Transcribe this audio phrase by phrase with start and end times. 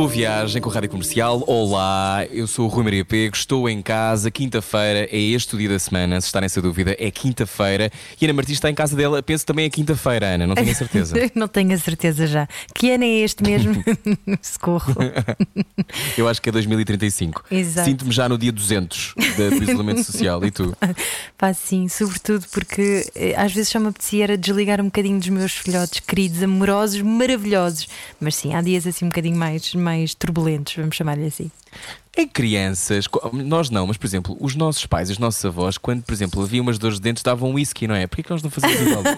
[0.00, 1.44] Boa viagem com a Rádio Comercial.
[1.46, 4.30] Olá, eu sou o Rui Maria Pego, estou em casa.
[4.30, 6.18] Quinta-feira é este o dia da semana.
[6.22, 7.92] Se está nessa dúvida, é quinta-feira.
[8.18, 9.22] E Ana Martins está em casa dela.
[9.22, 11.14] Penso também é quinta-feira, Ana, não tenho a certeza.
[11.36, 12.48] não tenho a certeza já.
[12.74, 13.74] Que ano é este mesmo?
[14.40, 14.94] Socorro.
[16.16, 17.44] eu acho que é 2035.
[17.50, 17.90] Exato.
[17.90, 20.42] Sinto-me já no dia 200 do isolamento social.
[20.46, 20.74] E tu?
[21.36, 25.28] Pá, sim, sobretudo porque eh, às vezes só me apetecia era desligar um bocadinho dos
[25.28, 27.86] meus filhotes queridos, amorosos, maravilhosos.
[28.18, 31.50] Mas sim, há dias assim um bocadinho mais mais turbulentos, vamos chamar-lhe assim.
[32.16, 36.12] Em crianças, nós não, mas por exemplo, os nossos pais, os nossos avós, quando por
[36.12, 38.06] exemplo havia umas dores de dentes, davam whisky, não é?
[38.06, 39.02] Porquê que nós não fazíamos igual?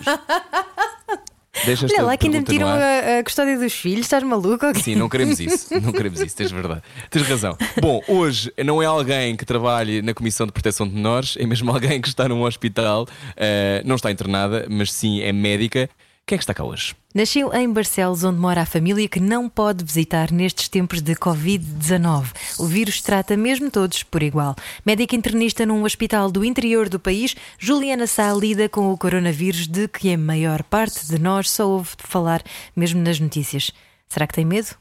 [1.64, 4.66] Olha lá que ainda me tiram a, a, custódia dos filhos, estás maluco?
[4.82, 7.56] Sim, não queremos isso, não queremos isso, tens verdade, tens razão.
[7.80, 11.70] Bom, hoje não é alguém que trabalhe na Comissão de Proteção de Menores, é mesmo
[11.70, 15.88] alguém que está num hospital, uh, não está internada, mas sim é médica
[16.24, 16.94] quem é que está cá hoje?
[17.14, 22.32] Nasceu em Barcelos, onde mora a família que não pode visitar nestes tempos de Covid-19.
[22.58, 24.54] O vírus trata mesmo todos por igual.
[24.86, 29.88] Médica internista num hospital do interior do país, Juliana Sá lida com o coronavírus de
[29.88, 32.42] que a maior parte de nós só ouve falar
[32.74, 33.70] mesmo nas notícias.
[34.08, 34.76] Será que tem medo?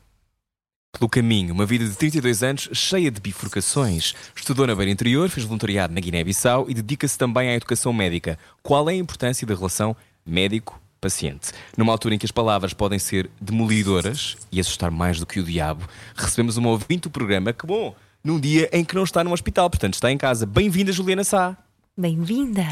[0.93, 4.13] Pelo caminho, uma vida de 32 anos cheia de bifurcações.
[4.35, 8.37] Estudou na Beira Interior, fez voluntariado na Guiné-Bissau e dedica-se também à educação médica.
[8.61, 9.95] Qual é a importância da relação
[10.25, 11.51] médico paciente.
[11.75, 15.43] Numa altura em que as palavras podem ser demolidoras e assustar mais do que o
[15.43, 15.83] diabo,
[16.15, 19.67] recebemos uma ouvinte do programa que, bom, num dia em que não está no hospital,
[19.69, 20.45] portanto está em casa.
[20.45, 21.57] Bem-vinda, Juliana Sá.
[21.97, 22.67] Bem-vinda.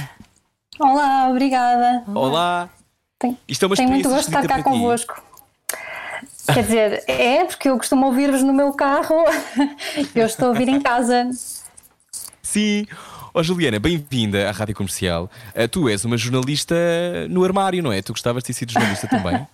[0.79, 2.03] Olá, obrigada.
[2.13, 2.69] Olá.
[3.17, 5.21] Tem, Isto é uma tenho muito gosto de estar cá convosco.
[6.53, 9.25] Quer dizer, é porque eu costumo ouvir-vos no meu carro,
[10.15, 11.29] eu estou a ouvir em casa.
[12.41, 12.87] Sim.
[13.31, 15.29] Oh, Juliana, bem-vinda à Rádio Comercial.
[15.55, 16.75] Uh, tu és uma jornalista
[17.29, 18.01] no armário, não é?
[18.01, 19.47] Tu gostavas de ter sido jornalista também?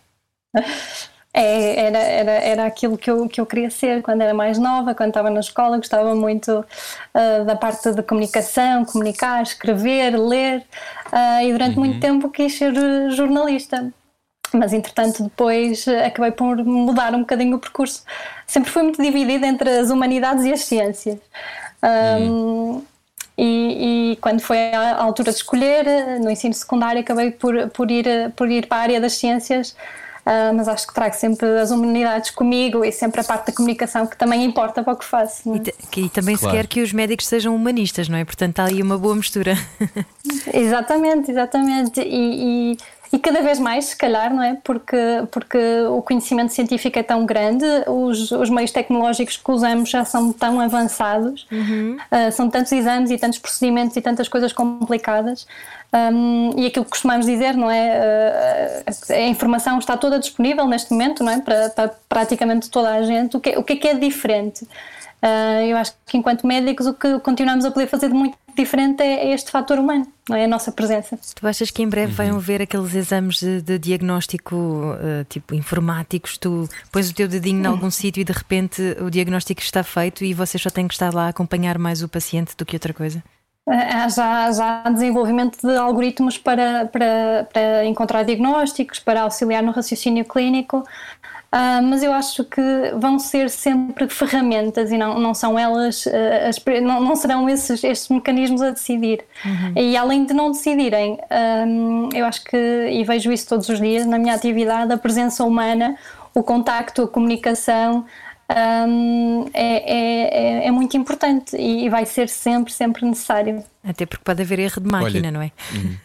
[1.34, 4.96] É, era, era, era aquilo que eu, que eu queria ser quando era mais nova,
[4.96, 10.63] quando estava na escola, gostava muito uh, da parte de comunicação, comunicar, escrever, ler,
[11.07, 11.84] uh, e durante uhum.
[11.84, 12.74] muito tempo quis ser
[13.12, 13.92] jornalista.
[14.53, 18.03] Mas entretanto, depois acabei por mudar um bocadinho o percurso.
[18.47, 21.19] Sempre fui muito dividida entre as humanidades e as ciências.
[21.84, 22.86] Um, uhum.
[23.38, 25.85] E, e, quando foi a altura de escolher,
[26.22, 29.75] no ensino secundário, acabei por, por, ir, por ir para a área das ciências,
[30.25, 34.07] uh, mas acho que trago sempre as humanidades comigo e sempre a parte da comunicação
[34.07, 35.53] que também importa para o que faço.
[35.53, 35.57] É?
[35.97, 36.56] E, e, também claro.
[36.56, 38.24] se quer que os médicos sejam humanistas, não é?
[38.24, 39.57] Portanto, há aí uma boa mistura.
[40.53, 42.00] exatamente, exatamente.
[42.00, 42.78] E, e
[43.19, 44.57] cada vez mais, se calhar, não é?
[44.63, 44.97] Porque,
[45.31, 45.57] porque
[45.89, 50.59] o conhecimento científico é tão grande, os, os meios tecnológicos que usamos já são tão
[50.59, 51.97] avançados, uhum.
[51.97, 55.45] uh, são tantos exames e tantos procedimentos e tantas coisas complicadas.
[55.93, 58.83] Um, e aquilo que costumamos dizer, não é?
[58.85, 61.39] Uh, a informação está toda disponível neste momento, não é?
[61.39, 63.37] Para, para praticamente toda a gente.
[63.37, 64.67] O que, o que é que é diferente?
[65.25, 69.02] Uh, eu acho que enquanto médicos o que continuamos a poder fazer de muito diferente
[69.02, 71.18] é, é este fator humano, não é a nossa presença.
[71.34, 72.34] Tu achas que em breve uhum.
[72.34, 76.38] vão ver aqueles exames de, de diagnóstico uh, tipo informáticos?
[76.38, 80.24] Tu pões o teu dedinho em algum sítio e de repente o diagnóstico está feito
[80.24, 82.94] e você só tem que estar lá a acompanhar mais o paciente do que outra
[82.94, 83.24] coisa?
[83.68, 89.72] Há já, já há desenvolvimento de algoritmos para, para, para encontrar diagnósticos, para auxiliar no
[89.72, 90.84] raciocínio clínico.
[91.55, 92.61] Uh, mas eu acho que
[92.99, 96.09] vão ser sempre ferramentas e não, não são elas, uh,
[96.49, 99.23] as, não, não, serão esses, estes mecanismos a decidir.
[99.45, 99.73] Uhum.
[99.73, 101.17] E além de não decidirem,
[101.65, 105.45] um, eu acho que, e vejo isso todos os dias na minha atividade, a presença
[105.45, 105.97] humana,
[106.33, 108.05] o contacto, a comunicação.
[108.88, 113.63] Um, é, é, é, é, muito importante e vai ser sempre, sempre necessário.
[113.81, 115.51] Até porque pode haver erro de máquina, Olha, não é?
[115.73, 115.97] Uhum.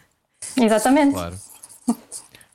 [0.63, 1.13] Exatamente.
[1.13, 1.35] Claro.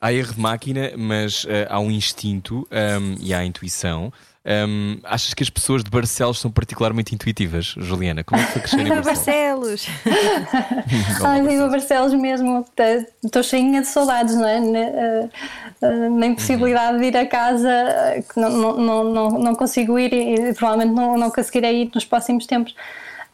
[0.00, 4.12] Há erro de máquina, mas uh, há um instinto um, e há intuição.
[4.46, 8.22] Um, achas que as pessoas de Barcelos são particularmente intuitivas, Juliana?
[8.22, 9.88] Como é que foi crescer em Barcelos?
[11.24, 12.64] Ai, viva Barcelos mesmo.
[13.24, 14.60] Estou cheinha de saudades, não é?
[14.60, 15.28] Na, eh,
[15.82, 17.68] eh, impossibilidade de ir a casa,
[18.32, 22.04] que não, não, não, não consigo ir e, e provavelmente não, não conseguirei ir nos
[22.04, 22.72] próximos tempos.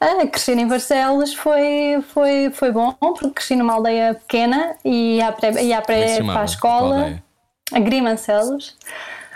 [0.03, 5.31] Ah, crescer em Barcelos foi, foi, foi bom, porque cresci numa aldeia pequena e ia
[5.31, 7.23] para, ia para, é para a escola,
[7.73, 8.77] a Grimancelos.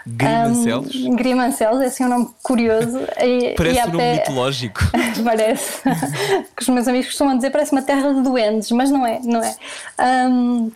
[0.05, 0.95] Grimancelos?
[0.97, 2.99] Um, Grimancelos, é assim um nome curioso.
[3.23, 4.81] E, parece um nome mitológico.
[5.23, 5.83] parece.
[6.57, 9.45] que os meus amigos costumam dizer parece uma terra de duendes, mas não é, não
[9.45, 9.57] é.
[10.29, 10.73] Um,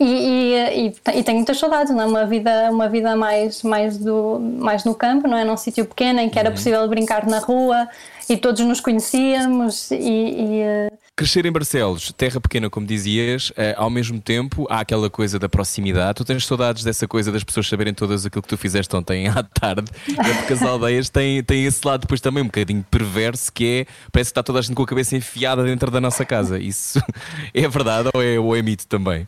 [0.00, 2.06] e, e, e, e, tenho muitas saudades, não é?
[2.06, 5.44] Uma vida, uma vida mais, mais, do, mais no campo, não é?
[5.44, 6.54] Num sítio pequeno em que era uhum.
[6.54, 7.86] possível brincar na rua
[8.28, 10.88] e todos nos conhecíamos e, eh,
[11.18, 15.48] Crescer em Barcelos, terra pequena, como dizias, uh, ao mesmo tempo há aquela coisa da
[15.48, 16.16] proximidade.
[16.16, 19.42] Tu tens saudades dessa coisa das pessoas saberem todas aquilo que tu fizeste ontem à
[19.42, 23.64] tarde, é porque as aldeias têm, têm esse lado depois também um bocadinho perverso, que
[23.64, 26.58] é parece que está toda a gente com a cabeça enfiada dentro da nossa casa.
[26.58, 27.00] Isso
[27.54, 29.26] é verdade ou é, ou é mito também?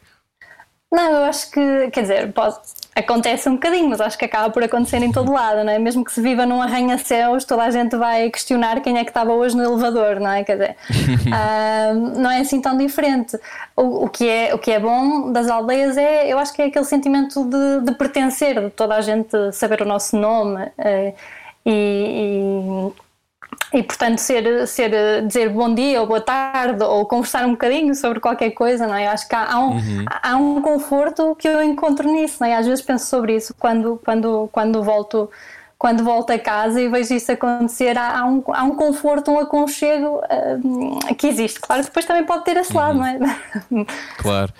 [0.92, 2.56] Não, eu acho que, quer dizer, pode,
[2.98, 5.78] acontece um bocadinho, mas acho que acaba por acontecer em todo lado, não é?
[5.78, 9.32] Mesmo que se viva num arranha-céus, toda a gente vai questionar quem é que estava
[9.32, 10.44] hoje no elevador, não é?
[10.44, 10.76] Quer dizer,
[11.26, 13.38] uh, não é assim tão diferente.
[13.76, 16.66] O, o, que é, o que é bom das aldeias é, eu acho que é
[16.66, 21.14] aquele sentimento de, de pertencer, de toda a gente saber o nosso nome uh,
[21.64, 23.07] e, e
[23.72, 28.18] e portanto ser, ser dizer bom dia ou boa tarde ou conversar um bocadinho sobre
[28.18, 29.06] qualquer coisa, não é?
[29.06, 30.04] Eu acho que há, há um, uhum.
[30.22, 32.56] há um conforto que eu encontro nisso, não é?
[32.56, 35.30] Às vezes penso sobre isso quando, quando, quando volto
[35.76, 39.38] quando volto a casa e vejo isso acontecer, há, há, um, há um conforto, um
[39.38, 41.60] aconchego uh, que existe.
[41.60, 43.18] Claro que depois também pode ter esse lado, uhum.
[43.70, 43.86] não é?
[44.18, 44.52] Claro.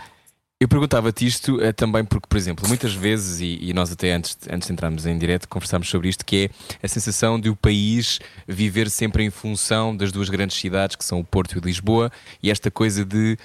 [0.61, 4.37] Eu perguntava-te isto uh, também porque, por exemplo, muitas vezes, e, e, nós até antes,
[4.51, 8.19] antes de entrarmos em direto conversámos sobre isto, que é a sensação de o país
[8.45, 12.11] viver sempre em função das duas grandes cidades, que são o Porto e Lisboa,
[12.43, 13.39] e esta coisa de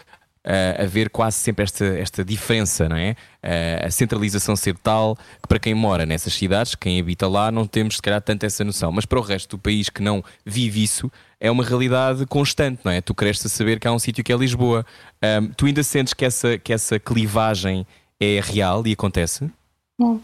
[0.46, 3.16] uh, haver quase sempre esta, esta diferença, não é?
[3.44, 7.66] Uh, a centralização ser tal que para quem mora nessas cidades, quem habita lá, não
[7.66, 10.84] temos se calhar tanto essa noção, mas para o resto do país que não vive
[10.84, 13.02] isso, é uma realidade constante, não é?
[13.02, 14.86] Tu cresces a saber que há um sítio que é Lisboa.
[15.22, 17.86] Um, tu ainda sentes que essa, que essa clivagem
[18.20, 19.52] é real e acontece?
[20.00, 20.22] Hum.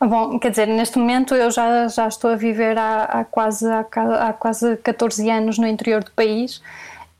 [0.00, 3.86] Bom, quer dizer, neste momento eu já, já estou a viver há, há quase, há,
[4.28, 6.60] há, quase 14 anos no interior do país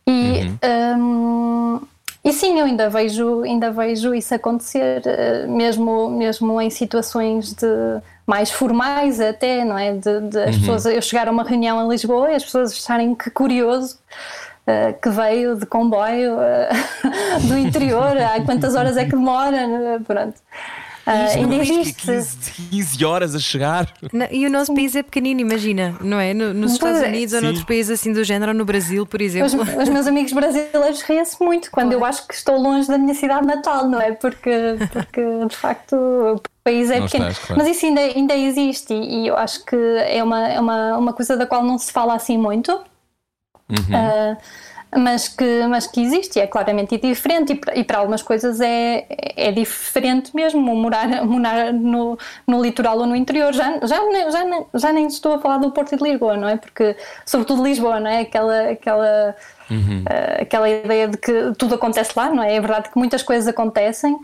[0.07, 1.81] e uhum.
[1.81, 1.81] um,
[2.25, 7.67] e sim, eu ainda vejo, ainda vejo isso acontecer, eh, mesmo, mesmo em situações de
[8.27, 9.93] mais formais até, não é?
[9.93, 10.61] De, de as uhum.
[10.61, 13.99] pessoas, eu chegar a uma reunião em Lisboa e as pessoas acharem que curioso
[14.67, 20.37] uh, que veio de comboio uh, do interior, há quantas horas é que demora, pronto.
[21.07, 22.07] Uh, ainda existe.
[22.07, 22.37] 15,
[22.71, 23.93] 15 horas a chegar.
[24.11, 26.33] Não, e o nosso país é pequenino, imagina, não é?
[26.33, 27.09] No, nos Estados é.
[27.09, 29.47] Unidos ou noutros países assim do género, ou no Brasil, por exemplo.
[29.47, 33.15] Os, os meus amigos brasileiros riem-se muito quando eu acho que estou longe da minha
[33.15, 34.13] cidade natal, não é?
[34.13, 34.51] Porque,
[34.91, 37.29] porque de facto o país é não pequeno.
[37.29, 37.63] Estás, claro.
[37.63, 41.13] Mas isso ainda, ainda existe e, e, eu acho que é uma, é uma, uma
[41.13, 42.73] coisa da qual não se fala assim muito.
[43.69, 43.77] Uhum.
[43.77, 44.37] Uh,
[44.97, 48.61] mas que, mas que existe e é claramente diferente e para, e para algumas coisas
[48.61, 53.99] é, é diferente mesmo morar, morar no, no litoral ou no interior já, já,
[54.31, 54.45] já,
[54.75, 56.57] já nem estou a falar do Porto de Lisboa, não é?
[56.57, 58.21] Porque sobretudo Lisboa, não é?
[58.21, 59.37] Aquela, aquela,
[59.71, 60.03] uhum.
[60.03, 62.55] uh, aquela ideia de que tudo acontece lá, não é?
[62.55, 64.19] É verdade que muitas coisas acontecem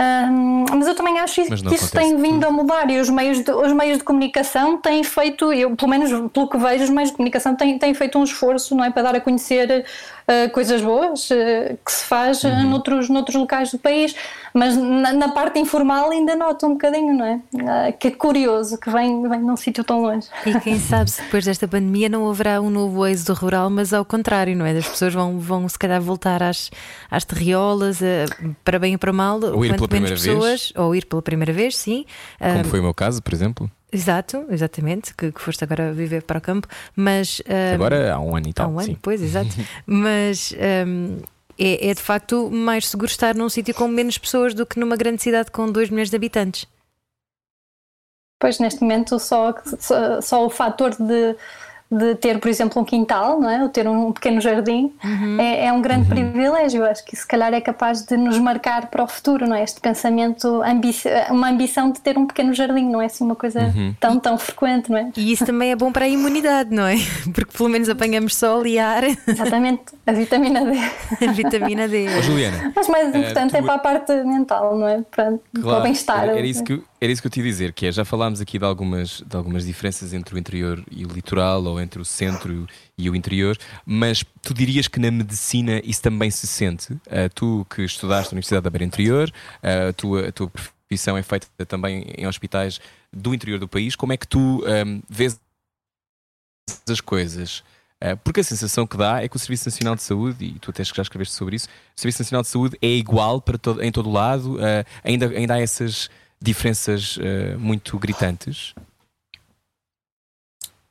[0.00, 3.50] um, mas eu também acho que isso tem vindo a mudar e os meios, de,
[3.50, 7.16] os meios de comunicação têm feito, eu, pelo menos pelo que vejo, os meios de
[7.16, 9.84] comunicação têm, têm feito um esforço não é, para dar a conhecer
[10.30, 12.70] uh, coisas boas uh, que se faz uhum.
[12.70, 14.14] noutros, noutros locais do país,
[14.54, 17.40] mas na, na, parte informal ainda noto um bocadinho, não é?
[17.54, 20.28] Uh, que é curioso que vem, vem num sítio tão longe.
[20.46, 24.04] E quem sabe se depois desta pandemia não haverá um novo êxodo rural, mas ao
[24.04, 24.76] contrário, não é?
[24.76, 26.70] As pessoas vão, vão se calhar voltar às,
[27.10, 28.00] às terriolas,
[28.64, 29.40] para bem ou para mal.
[29.42, 30.72] Ou ir pela primeira pessoas, vez.
[30.76, 32.04] Ou ir pela primeira vez, sim.
[32.38, 33.70] Como foi o meu caso, por exemplo.
[33.92, 38.36] Exato, exatamente, que, que, foste agora viver para o campo, mas um, agora há um
[38.36, 38.66] ano e tal.
[38.66, 38.98] Há um ano, sim.
[39.02, 39.50] pois, exato.
[39.84, 40.54] mas
[40.86, 41.18] um,
[41.58, 44.96] é, é, de facto mais seguro estar num sítio com menos pessoas do que numa
[44.96, 46.66] grande cidade com 2 milhões de habitantes.
[48.38, 51.36] Pois neste momento só, só, só o fator de
[51.90, 53.60] de ter, por exemplo, um quintal, não é?
[53.60, 55.40] ou ter um pequeno jardim, uhum.
[55.40, 56.30] é, é, um grande uhum.
[56.30, 56.84] privilégio.
[56.84, 59.64] Acho que se calhar é capaz de nos marcar para o futuro, não é?
[59.64, 63.60] Este pensamento, ambici uma ambição de ter um pequeno jardim, não é assim uma coisa
[63.60, 63.92] uhum.
[63.98, 65.10] tão, tão frequente, não é?
[65.16, 66.94] E isso também é bom para a imunidade, não é?
[67.34, 69.02] Porque pelo menos apanhamos sol e ar.
[69.26, 70.78] Exatamente, a vitamina D.
[71.26, 72.06] A vitamina D.
[72.18, 72.72] Oh, Juliana.
[72.74, 73.56] Mas mais importante uh, tu...
[73.56, 75.02] é para a parte mental, não é?
[75.10, 76.22] Para, claro, para o bem-estar.
[76.22, 78.42] Era, era, isso que, era isso que eu te ia dizer, que é, já falámos
[78.42, 82.04] aqui de algumas, de algumas diferenças entre o interior e o litoral, ou entre o
[82.04, 86.92] centro e o interior, mas tu dirias que na medicina isso também se sente?
[86.92, 91.22] Uh, tu que estudaste na Universidade da Beira Interior, uh, tua, a tua profissão é
[91.22, 92.78] feita também em hospitais
[93.10, 95.40] do interior do país, como é que tu um, vês
[96.86, 97.60] as coisas?
[98.02, 100.70] Uh, porque a sensação que dá é que o Serviço Nacional de Saúde, e tu
[100.70, 101.66] até já escreveste sobre isso,
[101.96, 104.58] o Serviço Nacional de Saúde é igual para todo, em todo lado,
[105.02, 108.74] ainda, ainda há essas diferenças uh, muito gritantes?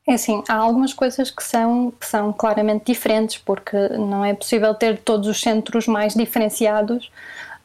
[0.08, 4.74] É assim, há algumas coisas que são, que são claramente diferentes, porque não é possível
[4.74, 7.10] ter todos os centros mais diferenciados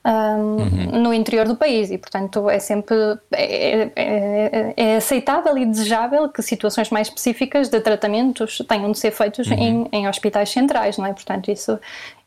[0.05, 1.01] um, uhum.
[1.01, 2.95] no interior do país e, portanto, é sempre
[3.31, 9.11] é, é, é, aceitável e desejável que situações mais específicas de tratamentos tenham de ser
[9.11, 9.57] feitos uhum.
[9.57, 11.13] em, em, hospitais centrais, não é?
[11.13, 11.79] Portanto, isso,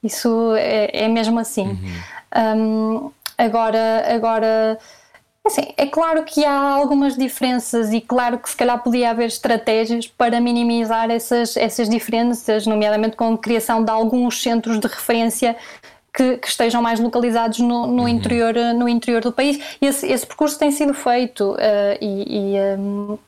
[0.03, 1.79] isso é, é mesmo assim.
[2.35, 3.07] Uhum.
[3.07, 4.79] Um, agora, agora
[5.49, 10.07] assim, é claro que há algumas diferenças e claro que se calhar podia haver estratégias
[10.07, 15.57] para minimizar essas, essas diferenças, nomeadamente com a criação de alguns centros de referência
[16.15, 18.09] que, que, estejam mais localizados no, no uhum.
[18.09, 19.61] interior, no interior do país.
[19.81, 21.59] Esse, esse percurso tem sido feito uh,
[22.01, 23.19] e, e um,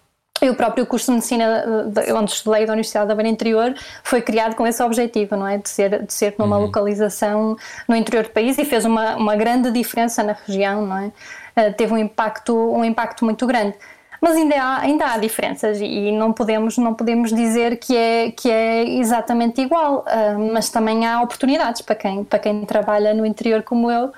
[0.49, 1.65] o próprio curso de medicina
[1.97, 5.59] eh, onde estudei da Universidade da Beira Interior foi criado com esse objetivo, não é?
[5.59, 6.65] De ser, de ser numa uhum.
[6.65, 11.13] localização no interior do país e fez uma, uma grande diferença na região, não é?
[11.61, 13.77] Uh, teve um impacto, um impacto muito grande
[14.21, 18.51] mas ainda há, ainda há diferenças e não podemos, não podemos dizer que é, que
[18.51, 23.63] é exatamente igual, uh, mas também há oportunidades para quem, para quem trabalha no interior
[23.63, 24.13] como eu,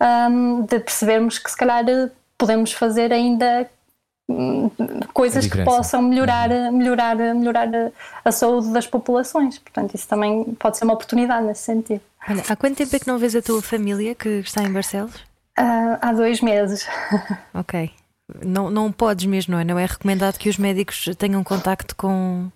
[0.00, 1.84] um, de percebermos que se calhar
[2.38, 3.68] podemos fazer ainda
[4.28, 4.70] hum,
[5.12, 6.72] coisas que possam melhorar, uhum.
[6.72, 7.68] melhorar, melhorar
[8.24, 9.58] a saúde das populações.
[9.58, 12.00] Portanto, isso também pode ser uma oportunidade nesse sentido.
[12.26, 15.29] Olha, há quanto tempo é que não vês a tua família que está em Barcelos?
[15.60, 16.86] Uh, há dois meses.
[17.52, 17.90] Ok.
[18.44, 19.64] Não, não podes mesmo, não é?
[19.64, 22.48] Não é recomendado que os médicos tenham contacto com,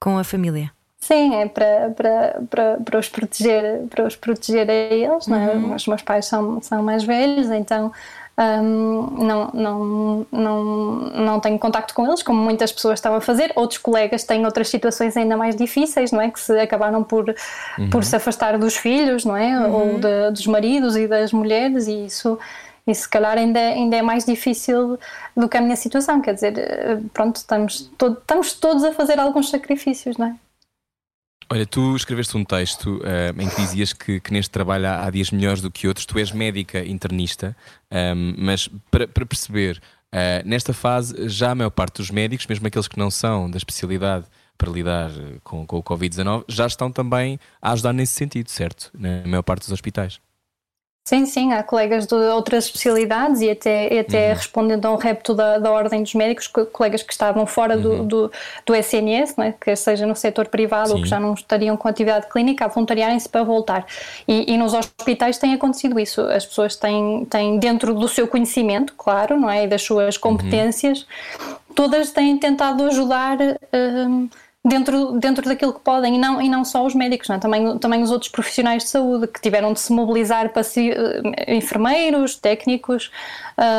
[0.00, 0.72] com a família.
[0.98, 5.54] Sim, é para, para, para, para, os proteger, para os proteger a eles, não é?
[5.54, 5.74] Uhum.
[5.74, 7.92] Os meus pais são, são mais velhos, então
[8.40, 13.52] um, não, não, não, não tenho contacto com eles, como muitas pessoas estão a fazer.
[13.54, 16.30] Outros colegas têm outras situações ainda mais difíceis, não é?
[16.30, 17.34] Que se acabaram por,
[17.78, 17.90] uhum.
[17.90, 19.58] por se afastar dos filhos, não é?
[19.58, 19.74] Uhum.
[19.74, 22.38] Ou de, dos maridos e das mulheres, e isso
[22.86, 24.98] e se calhar ainda, ainda é mais difícil
[25.36, 29.20] do que a minha situação, quer dizer, eh, pronto, estamos, todo, estamos todos a fazer
[29.20, 30.34] alguns sacrifícios, não é?
[31.52, 35.10] Olha, tu escreveste um texto uh, em que dizias que, que neste trabalho há, há,
[35.10, 36.06] dias melhores do que outros.
[36.06, 37.56] Tu és médica internista,
[37.90, 39.82] um, ehm, mas para, perceber,
[40.14, 43.56] uh, nesta fase já a maior parte dos médicos, mesmo aqueles que não são da
[43.56, 44.26] especialidade
[44.56, 45.10] para lidar
[45.42, 48.88] com, com o Covid-19, já estão também a ajudar nesse sentido, certo?
[48.94, 50.20] Na maior parte dos hospitais.
[51.02, 54.34] Sim, sim, há colegas de outras especialidades e até, e até uhum.
[54.34, 57.82] respondendo a um repto da, da Ordem dos Médicos, colegas que estavam fora uhum.
[57.82, 58.32] do, do,
[58.66, 59.52] do, SNS, é?
[59.52, 60.94] que seja no setor privado sim.
[60.94, 63.86] ou que já não estariam com atividade clínica, a voluntariarem-se para voltar.
[64.28, 66.20] E, e, nos hospitais tem acontecido isso.
[66.20, 69.64] As pessoas têm, têm, dentro do seu conhecimento, claro, não é?
[69.64, 70.20] e das suas uhum.
[70.20, 71.06] competências,
[71.40, 71.74] uhum.
[71.74, 73.38] todas têm tentado ajudar.
[73.72, 74.28] Um,
[74.64, 77.38] dentro, dentro daquilo que podem, e não, e não só os médicos, não é?
[77.38, 81.22] também, também os outros profissionais de saúde que tiveram de se mobilizar para se, uh,
[81.48, 83.10] enfermeiros, técnicos,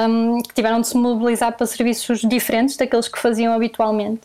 [0.10, 4.22] um, que tiveram de se mobilizar para serviços diferentes daqueles que faziam habitualmente.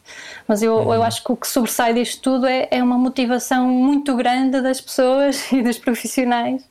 [0.49, 0.95] Mas eu, uhum.
[0.95, 4.81] eu acho que o que sobressai disto tudo é, é uma motivação muito grande das
[4.81, 6.67] pessoas e dos profissionais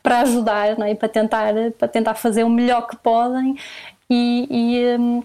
[0.00, 0.92] para ajudar não é?
[0.92, 3.56] e para tentar, para tentar fazer o melhor que podem
[4.08, 5.22] e, e, um,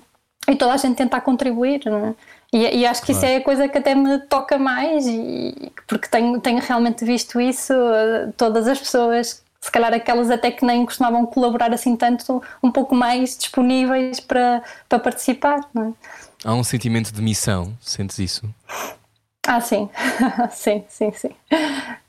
[0.48, 1.82] e toda a gente tentar contribuir.
[1.86, 2.16] Não é?
[2.52, 6.08] E, e, acho que isso é a coisa que até me toca mais, e, porque
[6.08, 10.84] tenho, tenho realmente visto isso, eh, todas as pessoas, se calhar aquelas até que nem
[10.84, 15.60] costumavam colaborar assim tanto, um pouco mais disponíveis para, para participar.
[15.78, 15.92] É?
[16.44, 18.50] Há um sentimento de missão, sentes isso?
[19.50, 19.90] Ah, sim,
[20.52, 21.36] sim, sim, sim.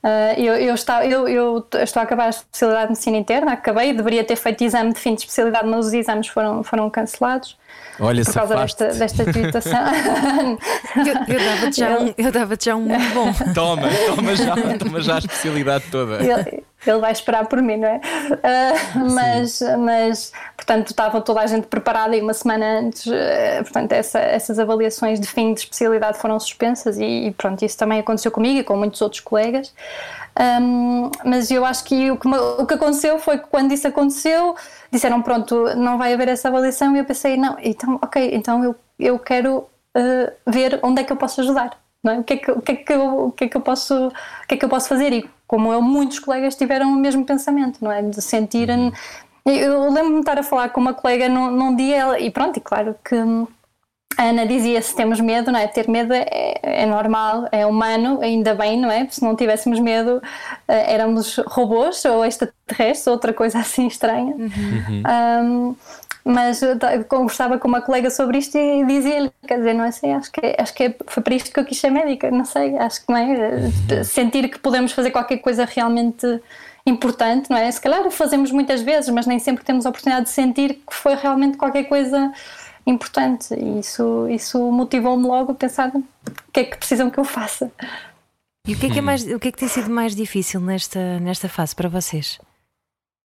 [0.03, 3.93] Uh, eu, eu, está, eu, eu, estou a acabar a especialidade de medicina interna, acabei,
[3.93, 7.57] deveria ter feito exame de fim de especialidade, mas os exames foram, foram cancelados.
[7.99, 9.85] Olha, por causa desta, desta situação.
[10.97, 13.33] eu, eu dava-te já, um, eu dava já um muito bom.
[13.53, 16.23] Toma, toma já, toma já a especialidade toda.
[16.23, 17.97] Ele, ele vai esperar por mim, não é?
[17.97, 23.91] Uh, mas, mas, portanto, estava toda a gente preparada e uma semana antes, uh, portanto,
[23.93, 28.31] essa, essas avaliações de fim de especialidade foram suspensas e, e, pronto, isso também aconteceu
[28.31, 29.73] comigo e com muitos outros colegas.
[30.39, 34.55] Um, mas eu acho que o que, o que aconteceu foi que quando isso aconteceu,
[34.91, 38.75] disseram pronto, não vai haver essa avaliação e eu pensei, não, então, ok, então eu,
[38.99, 39.57] eu quero
[39.97, 41.71] uh, ver onde é que eu posso ajudar.
[42.05, 42.17] É?
[42.19, 44.07] o, que é que, o, que é que eu, o que é que eu posso
[44.07, 47.23] o que é que eu posso fazer e como eu muitos colegas tiveram o mesmo
[47.23, 48.91] pensamento não é de sentirem uhum.
[49.45, 52.61] Eu lembro-me de estar a falar com uma colega num, num dia e pronto e
[52.61, 53.15] claro que
[54.17, 55.67] a Ana dizia se temos medo, não é?
[55.67, 59.07] Ter medo é, é, normal, é humano, ainda bem, não é?
[59.09, 60.21] Se não tivéssemos medo,
[60.67, 64.35] eh, éramos robôs ou extraterrestres, outra coisa assim estranha.
[64.35, 65.03] Uhum.
[65.07, 65.75] Um,
[66.23, 66.61] mas
[67.07, 70.55] conversava com uma colega sobre isto e dizia-lhe, quer dizer, não é assim, acho que,
[70.55, 73.11] acho que é, foi para isto que eu quis ser médica, não sei, acho que
[73.11, 73.25] não é?
[73.25, 74.03] Uhum.
[74.03, 76.39] Sentir que podemos fazer qualquer coisa realmente
[76.85, 77.71] importante, não é?
[77.71, 81.15] Se calhar fazemos muitas vezes, mas nem sempre temos a oportunidade de sentir que foi
[81.15, 82.31] realmente qualquer coisa
[82.85, 83.53] importante.
[83.53, 86.03] E isso, isso motivou-me logo a pensar o
[86.51, 87.71] que é que precisam que eu faça.
[88.67, 90.61] E o que é que, é mais, o que, é que tem sido mais difícil
[90.61, 92.39] nesta, nesta fase para vocês?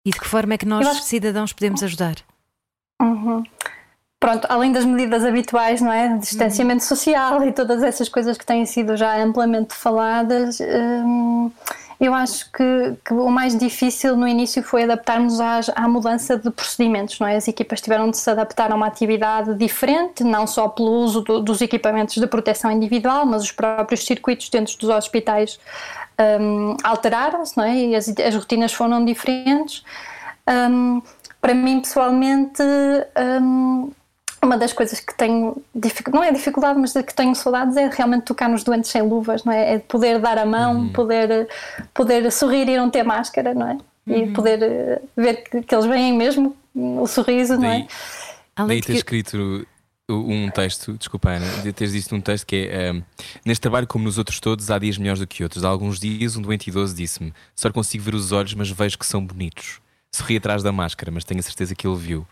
[0.05, 1.03] E de que forma é que nós, acho...
[1.03, 2.15] cidadãos, podemos ajudar?
[3.01, 3.43] Uhum.
[4.19, 6.17] Pronto, além das medidas habituais, não é?
[6.17, 6.87] Distanciamento uhum.
[6.87, 11.51] social e todas essas coisas que têm sido já amplamente faladas, hum,
[11.99, 16.49] eu acho que, que, o mais difícil no início foi adaptarmos às, à mudança de
[16.49, 17.35] procedimentos, não é?
[17.35, 21.41] As equipas tiveram de se adaptar a uma atividade diferente, não só pelo uso do,
[21.41, 25.59] dos equipamentos de proteção individual, mas os próprios circuitos dentro dos hospitais
[26.39, 27.75] um, alteraram-se, não é?
[27.75, 29.83] E as, as rotinas foram diferentes.
[30.47, 31.01] Um,
[31.41, 32.63] para mim, pessoalmente,
[33.41, 33.91] um,
[34.43, 35.61] uma das coisas que tenho,
[36.13, 39.53] não é dificuldade, mas que tenho saudades é realmente tocar nos doentes sem luvas, não
[39.53, 39.75] é?
[39.75, 40.89] É poder dar a mão, uhum.
[40.89, 41.47] poder,
[41.93, 43.77] poder sorrir e não ter máscara, não é?
[44.07, 44.33] E uhum.
[44.33, 47.87] poder eh, ver que, que, eles veem mesmo o sorriso, daí,
[48.57, 48.67] não é?
[48.67, 48.97] Daí ter que...
[48.97, 49.65] escrito
[50.09, 53.03] um texto, desculpa Ana, de teres dito um texto que é um,
[53.45, 55.63] Neste trabalho, como nos outros todos, há dias melhores do que outros.
[55.63, 59.05] Há alguns dias, um doente idoso disse-me: Só consigo ver os olhos, mas vejo que
[59.05, 59.79] são bonitos.
[60.11, 62.25] Sorri atrás da máscara, mas tenho a certeza que ele viu.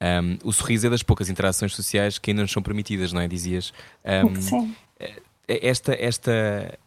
[0.00, 3.28] Um, o sorriso é das poucas interações sociais que ainda não são permitidas, não é?
[3.28, 3.72] Dizias.
[4.04, 4.74] Um, Sim.
[4.98, 6.78] Eh, esta, esta,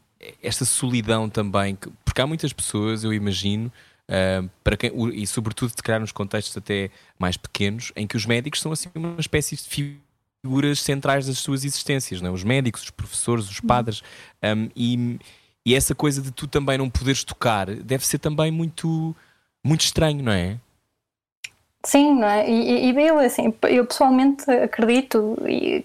[0.41, 3.71] esta solidão também, porque há muitas pessoas, eu imagino,
[4.09, 6.89] uh, para quem, e sobretudo de criar nos contextos até
[7.19, 9.63] mais pequenos, em que os médicos são assim uma espécie de
[10.43, 12.31] figuras centrais das suas existências, não é?
[12.31, 14.01] os médicos, os professores, os padres,
[14.43, 15.19] um, e,
[15.65, 19.15] e essa coisa de tu também não poderes tocar deve ser também muito,
[19.63, 20.57] muito estranho, não é?
[21.85, 22.49] Sim, não é?
[22.49, 25.37] E, e, eu, assim, eu pessoalmente acredito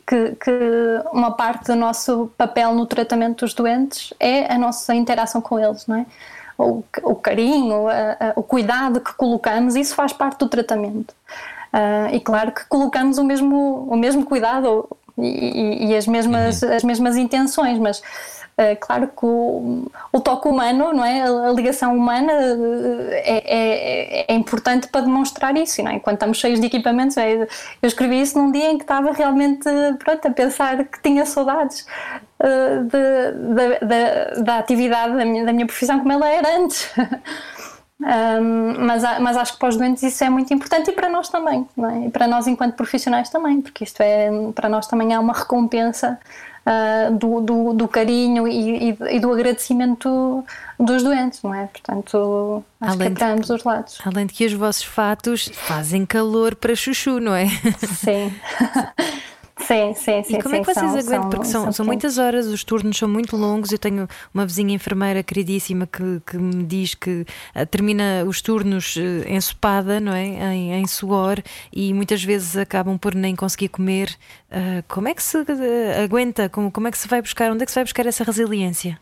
[0.07, 0.51] que, que
[1.13, 5.87] uma parte do nosso papel no tratamento dos doentes é a nossa interação com eles,
[5.89, 6.07] não é?
[6.57, 11.15] O, o carinho, a, a, o cuidado que colocamos, isso faz parte do tratamento.
[11.73, 14.89] Uh, e claro que colocamos o mesmo, o mesmo cuidado
[15.19, 16.73] e, e, as, mesmas, uhum.
[16.73, 18.03] as mesmas intenções, mas
[18.59, 21.23] Uh, claro que o, o, toque humano, não é?
[21.23, 26.01] A, ligação humana eh, é, é, é, importante para demonstrar isso, não é?
[26.01, 27.47] Quando estamos cheios de equipamentos, é, eu
[27.87, 29.63] escrevi isso num dia em que estava realmente
[30.01, 31.87] pronto, a pensar que tinha saudades
[32.41, 36.91] uh, de, de, de, da atividade da minha, da minha profissão como ela era antes.
[38.01, 41.29] Um, mas, mas acho que para os doentes isso é muito importante e para nós
[41.29, 42.07] também, é?
[42.07, 46.17] e para nós enquanto profissionais também, porque isto é para nós também há uma recompensa
[46.65, 50.45] uh, do, do, do, carinho e, e, e, do agradecimento
[50.79, 51.67] dos doentes, não é?
[51.67, 53.99] Portanto, acho além que é para ambos os lados.
[54.05, 57.49] Além de que os vossos fatos fazem calor para chuchu, não é?
[57.97, 58.33] Sim.
[59.61, 60.37] Sim, sim, sim.
[60.37, 61.31] E como sim, é que vocês são, aguentam?
[61.31, 63.73] Porque são, são, são muitas horas, os turnos são muito longos.
[63.73, 68.97] Eu tenho uma vizinha enfermeira queridíssima que, que me diz que uh, termina os turnos
[68.97, 70.55] uh, ensopada, não é?
[70.55, 71.43] Em, em, suor
[71.73, 74.17] e muitas vezes acabam por nem conseguir comer.
[74.51, 75.39] Uh, como é que se
[76.03, 76.49] aguenta?
[76.49, 77.51] Como, como é que se vai buscar?
[77.51, 78.99] Onde é que se vai buscar essa resiliência?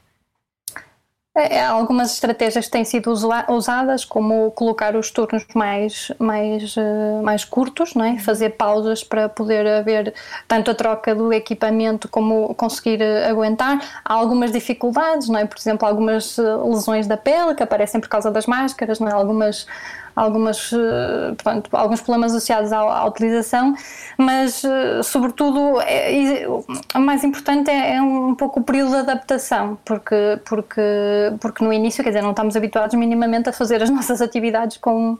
[1.36, 7.44] É, é, algumas estratégias têm sido usadas, como colocar os turnos mais, mais, eh, mais
[7.44, 8.18] curtos, não é?
[8.18, 10.14] fazer pausas para poder haver
[10.48, 13.78] tanto a troca do equipamento como conseguir eh, aguentar.
[14.02, 15.44] Há algumas dificuldades, não é?
[15.44, 19.12] por exemplo, algumas eh, lesões da pele que aparecem por causa das máscaras, não é?
[19.12, 19.66] algumas
[20.16, 21.36] algumas, eh,
[21.72, 23.74] alguns problemas associados à, à utilização,
[24.16, 29.78] mas eh, sobretudo é, o mais importante é, é, um pouco o período de adaptação,
[29.84, 30.80] porque, porque,
[31.38, 35.18] porque no início, quer dizer, não estamos habituados minimamente a fazer as nossas atividades com,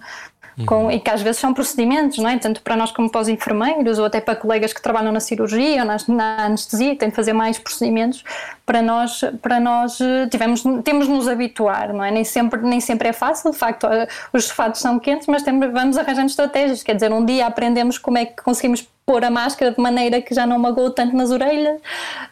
[0.64, 0.90] com, uhum.
[0.90, 2.38] e que às vezes são procedimentos, não é?
[2.38, 5.83] Tanto para nós como para os enfermeiros, ou até para colegas que trabalham na cirurgia
[5.83, 8.25] ou na, na anestesia, que têm de fazer mais procedimentos,
[8.64, 12.11] para nós, para nós eh, tivemos, temos de nos habituar, não é?
[12.11, 15.71] Nem sempre, nem sempre é fácil, de facto, eh, os fatos são quentes, mas temos,
[15.73, 19.71] vamos arranjando estratégias, quer dizer, um dia aprendemos como é que conseguimos pôr a máscara
[19.71, 21.81] de maneira que já não magoa tanto nas orelhas,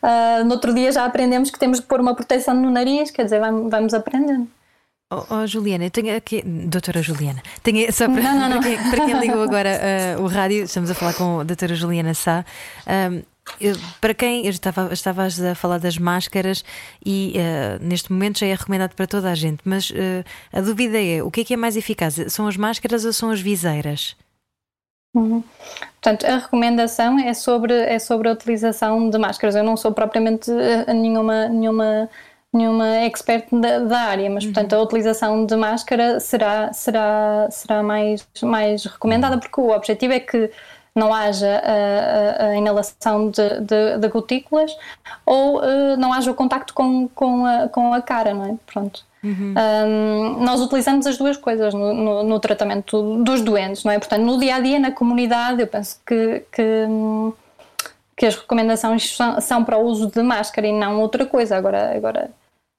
[0.03, 3.25] uh, no outro dia já aprendemos que temos de pôr uma proteção no nariz, quer
[3.25, 4.49] dizer, vamos, vamos aprendendo.
[5.15, 8.61] Oh, oh, Juliana, eu tenho aqui, doutora Juliana, tenho, só para, não, não, não.
[8.61, 9.81] Para, quem, para, quem, ligou agora
[10.19, 12.45] uh, o rádio, estamos a falar com a doutora Juliana Sá.
[12.87, 13.23] Um,
[13.61, 16.65] eu, para quem eu estava, estava a falar das máscaras
[17.05, 21.01] e uh, neste momento já é recomendado para toda a gente, mas uh, a dúvida
[21.01, 22.17] é o que é que é mais eficaz?
[22.29, 24.17] São as máscaras ou são as viseiras?
[25.15, 25.45] Uhum.
[26.03, 29.55] Portanto, a recomendação é sobre, é sobre a utilização de máscaras.
[29.55, 30.51] Eu não sou propriamente
[30.89, 32.11] nenhuma, nenhuma
[32.55, 34.85] nenhuma expert da, da área, mas portanto a uhum.
[34.85, 40.51] utilização de máscara será, será, será mais, mais recomendada porque o objetivo é que
[40.95, 44.77] não haja a, a, a inalação de, de, de, gotículas
[45.27, 48.55] ou uh, não haja o contacto com, com, a, com a cara, não é?
[48.65, 49.05] Pronto.
[49.25, 49.55] Uhum.
[49.57, 53.99] Um, nós utilizamos as duas coisas no, no, no, tratamento dos doentes, não é?
[53.99, 56.87] Portanto, no dia a dia, na comunidade, eu penso que, que,
[58.15, 61.57] que as recomendações são, são, para o uso de máscara e não outra coisa.
[61.57, 62.31] Agora, agora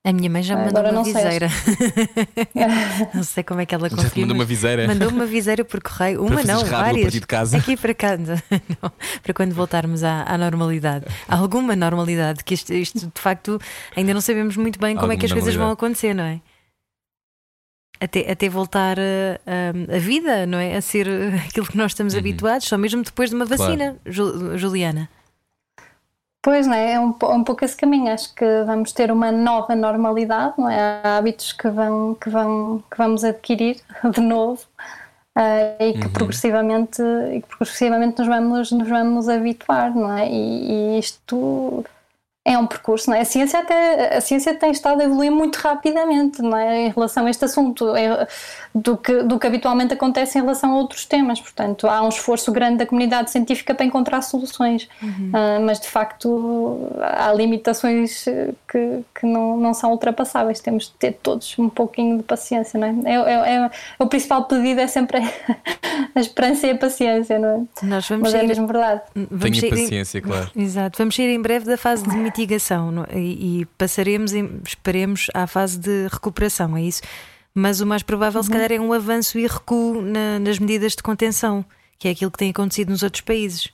[0.08, 1.50] A minha mãe já me mandou Agora uma não sei, viseira.
[3.14, 4.22] não sei como é que ela Já conseguiu.
[4.22, 4.88] mandou uma viseira?
[4.88, 6.24] Mandou uma viseira por correio.
[6.24, 7.12] Uma não, várias.
[7.12, 7.58] de casa?
[7.58, 8.42] Aqui para casa.
[8.82, 8.92] Não,
[9.24, 11.06] para quando voltarmos à, à normalidade.
[11.28, 13.60] Há alguma normalidade, que isto, isto, de facto
[13.96, 16.40] ainda não sabemos muito bem como é que as coisas vão acontecer, não é?
[18.00, 20.76] Até, até voltar a, a- a vida, não é?
[20.76, 21.08] A ser
[21.50, 22.20] aquilo que nós estamos Uhum.
[22.20, 23.64] habituados, só mesmo depois de uma Claro.
[23.64, 25.10] vacina, Ju- Juliana.
[26.46, 26.94] Pois, não é?
[26.94, 28.12] É um, po- um pouco esse caminho.
[28.14, 31.02] Acho que vamos ter uma nova normalidade, não é?
[31.04, 33.82] Há hábitos que, vão, que, vão, que vamos adquirir
[34.14, 34.64] de novo
[35.36, 37.02] ah, e que progressivamente,
[37.34, 40.30] e que progressivamente nos, vamos, nos vamos habituar, não é?
[40.30, 41.84] E, e isto
[42.48, 43.22] é um percurso, não é?
[43.22, 46.86] A ciência, até, a ciência tem estado a evoluir muito rapidamente, não é?
[46.86, 48.28] Em relação a este assunto, é,
[48.74, 51.42] do, que, do que habitualmente acontece em relação a outros temas.
[51.42, 54.88] Portanto, há um esforço grande da comunidade científica para encontrar soluções,
[55.34, 58.26] Ah, mas de facto há limitações
[58.70, 60.60] que, que não, não são ultrapassáveis.
[60.60, 63.12] Temos de ter todos um pouquinho de paciência, não é?
[63.12, 65.18] É, é- é- o principal pedido é sempre
[66.14, 67.86] a esperança e a paciência, não é?
[67.88, 69.02] Nós vamos Mas é sair- mesmo verdade.
[69.16, 70.52] Vamos Tenha sair- paciência, claro.
[70.56, 75.28] Exato, vamos sair em breve da fase de mitigação não e, e passaremos, em- esperemos,
[75.34, 77.02] à fase de recuperação, é isso.
[77.54, 81.02] Mas o mais provável, se calhar, é um avanço e recuo na- nas medidas de
[81.02, 81.64] contenção,
[81.98, 83.70] que é aquilo que tem acontecido nos outros países.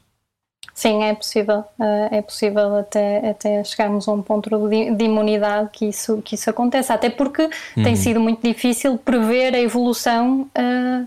[0.75, 1.63] Sim, é possível.
[1.81, 6.35] eh, É possível até, até chegarmos a um ponto de, de imunidade que isso, que
[6.35, 6.93] isso aconteça.
[6.93, 11.03] Até porque tem sido muito difícil prever a evolução eh,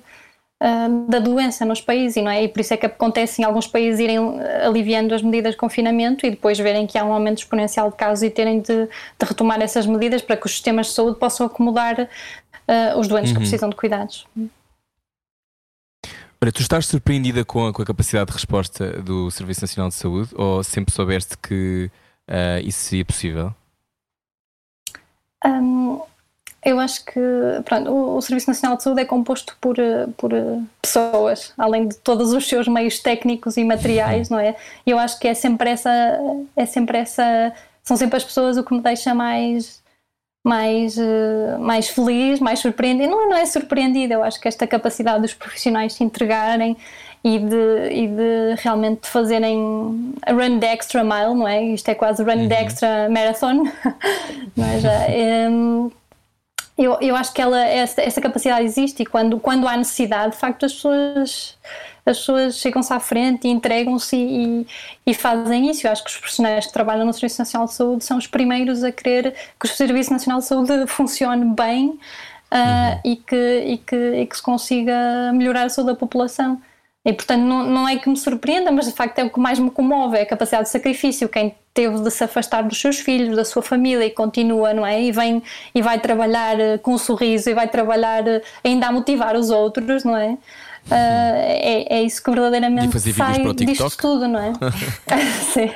[0.62, 2.45] eh, da doença nos países, não é?
[2.45, 4.19] E por isso é que acontece em alguns países irem
[4.64, 8.23] aliviando as medidas de confinamento e depois verem que há um aumento exponencial de casos
[8.23, 12.09] e terem de, de retomar essas medidas para que os sistemas de saúde possam acomodar
[12.67, 14.27] eh, os doentes que precisam de cuidados.
[16.40, 19.95] Olha, tu estás surpreendida com a, com a capacidade de resposta do Serviço Nacional de
[19.95, 21.90] Saúde ou sempre soubeste que
[22.29, 23.55] ah, isso seria possível?
[25.45, 26.01] Hum,
[26.64, 27.20] eu acho que
[27.64, 31.88] pronto, o, o Serviço Nacional de Saúde é composto por, eh, por eh, pessoas, além
[31.88, 34.57] de todos os seus meios técnicos e materiais, não é?
[34.87, 35.90] E eu acho que é sempre essa,
[36.57, 39.83] é sempre essa, são sempre as pessoas o que me deixa mais
[40.46, 43.09] mais, eh, mais feliz, mais surpreendida.
[43.09, 46.77] Não, não é surpreendida, eu acho que esta capacidade dos profissionais se entregarem
[47.24, 51.62] e de, e de realmente fazerem a run the extra mile, não é?
[51.64, 53.64] Isto é quase run the extra marathon,
[54.55, 54.81] não é?
[54.81, 54.90] Já,
[56.77, 60.39] eu, eu acho que ela, essa, essa capacidade existe e quando, quando há necessidade, de
[60.39, 61.57] facto, as pessoas,
[62.05, 64.67] as pessoas chegam-se à frente e entregam-se e,
[65.07, 65.87] e fazem isso.
[65.87, 68.83] Eu acho que os profissionais que trabalham no Serviço Nacional de Saúde são os primeiros
[68.83, 71.99] a querer que o Serviço Nacional de Saúde funcione bem
[72.51, 76.61] ah, e, que, e, que, e que se consiga melhorar a saúde da população.
[77.05, 79.59] E portanto não, não é que me surpreenda, mas de facto é o que mais
[79.59, 81.29] me comove, é a capacidade de sacrifício.
[81.29, 85.03] Quem teve de se afastar dos seus filhos, da sua família e continua, não é?
[85.03, 85.43] E vem
[85.75, 89.51] e vai trabalhar eh, com um sorriso e vai trabalhar eh, ainda a motivar os
[89.51, 90.38] outros, não é?
[90.90, 93.88] Ah, é, é isso que E verdadeiramente fazer vídeos sai para o TikTok?
[93.88, 94.53] disto tudo, não é?
[95.53, 95.70] Sim.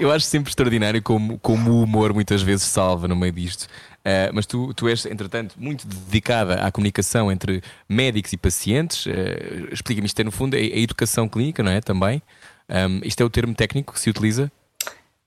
[0.00, 3.66] Eu acho sempre extraordinário como, como o humor muitas vezes salva no meio disto.
[4.04, 9.06] Ah, mas tu, tu és, entretanto, muito dedicada à comunicação entre médicos e pacientes.
[9.08, 11.80] Ah, Explica-me isto, é, no fundo, é a educação clínica, não é?
[11.80, 12.22] Também.
[12.68, 14.50] Ahm, isto é o termo técnico que se utiliza?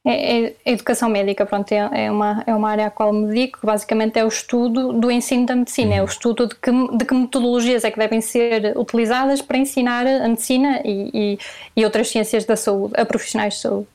[0.07, 3.27] É, é- a educação médica, pronto, é, é uma, é uma área à qual me
[3.27, 6.71] dedico, que basicamente é o estudo do ensino da medicina, é o estudo de que,
[6.71, 11.39] de que metodologias é que devem ser utilizadas para ensinar a medicina e, e,
[11.75, 13.87] e outras ciências da saúde, a profissionais de saúde.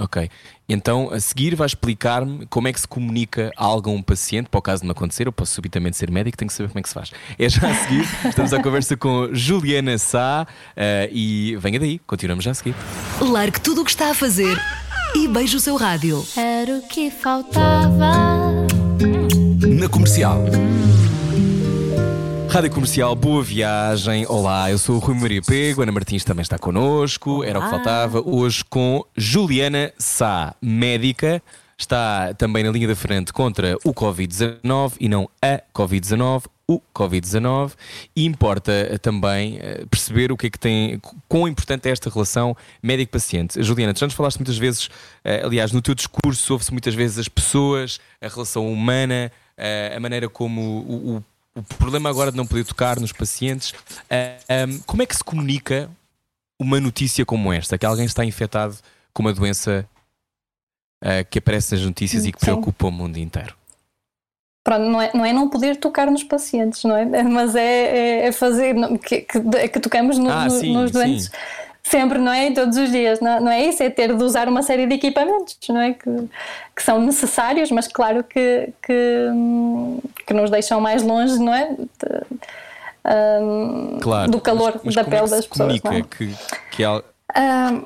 [0.00, 0.28] Ok.
[0.68, 4.58] Então, a seguir, vais explicar-me como é que se comunica algo a um paciente, para
[4.58, 6.82] o caso de não acontecer, eu posso subitamente ser médico, tenho que saber como é
[6.82, 7.10] que se faz.
[7.38, 10.46] É já a seguir, estamos à conversa com Juliana Sá
[10.76, 12.74] eh, e venha daí, continuamos já a seguir.
[13.20, 14.58] Largue tudo o que está a fazer
[15.14, 16.24] e beije o seu rádio.
[16.36, 18.12] Era o que faltava.
[19.66, 20.44] Na comercial.
[22.48, 24.24] Rádio Comercial, boa viagem.
[24.26, 27.44] Olá, eu sou o Rui Maria Pego, Ana Martins também está connosco.
[27.44, 28.22] Era o que faltava.
[28.24, 31.42] Hoje com Juliana Sá, médica.
[31.76, 37.72] Está também na linha da frente contra o Covid-19 e não a Covid-19, o Covid-19.
[38.14, 42.10] E importa eh, também eh, perceber o que é que tem, quão importante é esta
[42.10, 43.60] relação médico-paciente.
[43.62, 44.90] Juliana, tu já nos falaste muitas vezes,
[45.24, 49.32] eh, aliás, no teu discurso, ouve-se muitas vezes as pessoas, a relação humana,
[49.94, 53.74] a maneira como o, o o problema agora de não poder tocar nos pacientes.
[54.48, 55.90] Ahm, como é que se comunica
[56.56, 57.76] uma notícia como esta?
[57.76, 58.78] Que alguém está infectado
[59.12, 59.84] com uma doença
[61.30, 63.57] que aparece nas notícias e que preocupa o mundo inteiro?
[64.68, 67.06] Pronto, não é, não é não poder tocar nos pacientes, não é?
[67.24, 67.62] Mas é,
[68.22, 70.92] é- é fazer que, que, que tocamos no- Ah, no- sim, nos sim.
[70.92, 71.30] doentes
[71.82, 72.50] sempre, não é?
[72.50, 73.82] Todos os dias, não, não, é isso?
[73.82, 75.94] É ter de usar uma série de equipamentos, não é?
[75.94, 76.10] Que,
[76.76, 79.28] que são necessários, mas claro que, que,
[80.26, 81.70] que nos deixam mais longe, não é?
[81.70, 85.80] De, um, claro, do calor mas, mas da como pele é das pessoas.
[85.80, 86.02] Comunica não é?
[86.02, 86.34] que,
[86.72, 87.02] que há-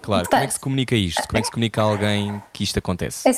[0.03, 1.23] claro, como é que se comunica isto?
[1.29, 3.29] Como é que se comunica a alguém que isto acontece?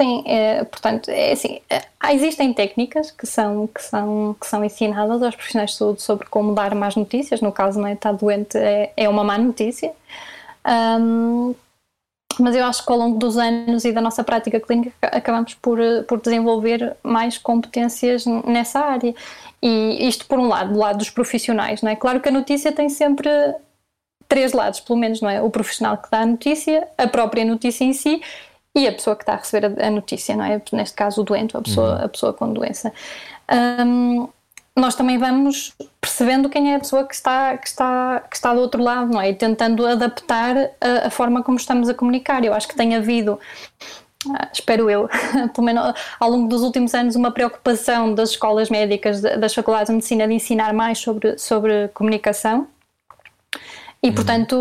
[0.00, 1.82] Sim, é, portanto, é assim, é,
[2.14, 6.54] existem técnicas que são, que, são, que são ensinadas aos profissionais de saúde sobre como
[6.54, 9.92] dar más notícias, no caso, não é, estar doente é, é uma má notícia,
[10.64, 11.54] Ahm,
[12.38, 15.80] mas eu acho que ao longo dos anos e da nossa prática clínica acabamos por,
[15.80, 19.14] eh, por desenvolver mais competências nessa área.
[19.62, 21.96] E isto por um lado, do lado dos profissionais, não é?
[21.96, 23.30] Claro que a notícia tem sempre
[24.28, 25.42] três lados, pelo menos, não é?
[25.42, 28.22] O profissional que dá a notícia, a própria notícia em si
[28.74, 30.60] e a pessoa que está a receber a, a notícia, não é?
[30.72, 32.92] Neste caso, o doente, a pessoa, a pessoa com doença.
[33.84, 34.28] Hum,
[34.76, 38.60] nós também vamos percebendo quem é a pessoa que está, que está, que está do
[38.60, 39.30] outro lado, não é?
[39.30, 42.44] E tentando adaptar a, a forma como estamos a comunicar.
[42.44, 43.38] Eu acho que tem havido
[44.34, 45.08] ah, espero eu,
[45.54, 49.88] pelo menos ao longo dos últimos anos, uma preocupação das escolas médicas, da- das faculdades
[49.88, 52.66] de medicina, de ensinar mais sobre, sobre comunicação.
[54.02, 54.56] E, portanto,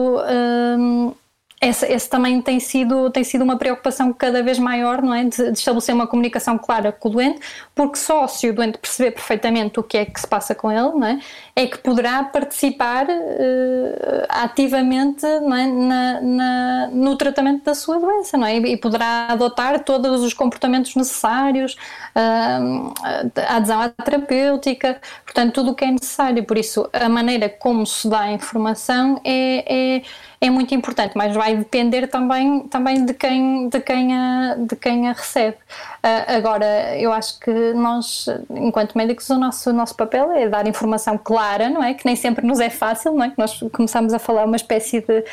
[0.77, 1.13] hum,
[1.61, 5.25] esse também tem sido, tem sido uma preocupação cada vez maior, não é?
[5.25, 7.41] De, de estabelecer uma comunicação clara com o doente,
[7.75, 10.91] porque só se o doente perceber perfeitamente o que é que se passa com ele,
[10.97, 11.19] não é?
[11.55, 15.67] É que poderá participar eh, ativamente não é?
[15.67, 18.57] Na- na- no tratamento da sua doença, não é?
[18.57, 21.75] E, poderá adotar todos os comportamentos necessários,
[22.15, 22.93] hum,
[23.35, 26.43] a adesão à terapêutica, portanto, tudo o que é necessário.
[26.45, 30.01] Por isso, a maneira como se dá a informação é, é,
[30.41, 35.09] é muito importante, mas vai depender também, também de, quem, de, quem a, de quem
[35.09, 35.57] a recebe.
[36.01, 40.65] Ah, agora, eu acho que nós, enquanto médicos, o nosso, o nosso papel é dar
[40.65, 41.93] informação clara, não é?
[41.93, 43.29] Que nem sempre nos é fácil, não é?
[43.31, 45.23] Que nós começamos a falar uma espécie de,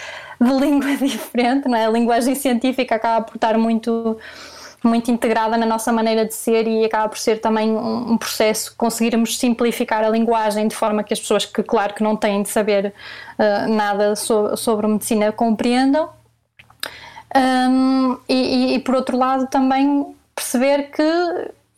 [0.40, 1.86] de língua diferente, não é?
[1.86, 4.18] A linguagem científica acaba por estar muito
[4.86, 8.74] muito integrada na nossa maneira de ser e acaba por ser também um, um processo
[8.76, 12.48] conseguirmos simplificar a linguagem de forma que as pessoas que claro que não têm de
[12.48, 12.94] saber
[13.38, 16.08] uh, nada so, sobre medicina compreendam
[17.34, 21.02] um, e, e, e, por outro lado também perceber que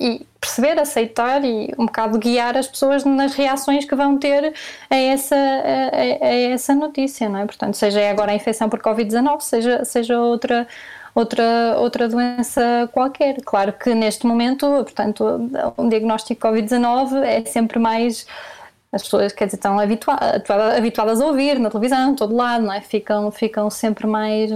[0.01, 4.55] e perceber, aceitar e um bocado guiar as pessoas nas reações que vão ter
[4.89, 7.47] a essa, a, a essa notícia, não é?
[7.47, 10.69] Portanto, seja agora a infecção por Covid-19, seja, seja outra
[11.19, 13.37] outra, outra doença qualquer.
[13.45, 15.25] Claro que neste momento, portanto,
[15.77, 18.27] um diagnóstico Covid-19 é sempre mais.
[18.93, 20.17] As pessoas, quer dizer, estão habitua
[20.77, 22.81] habituadas a ouvir na televisão, todo lado, não é?
[22.81, 24.51] Ficam, ficam sempre mais.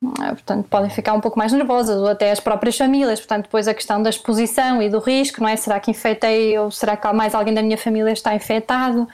[0.00, 3.20] Portanto, podem ficar um pouco mais nervosas, ou até as próprias famílias.
[3.20, 5.56] Portanto, depois a questão da exposição e do risco, não é?
[5.56, 9.08] Será que infectei ou será que mais alguém da minha família está infectado?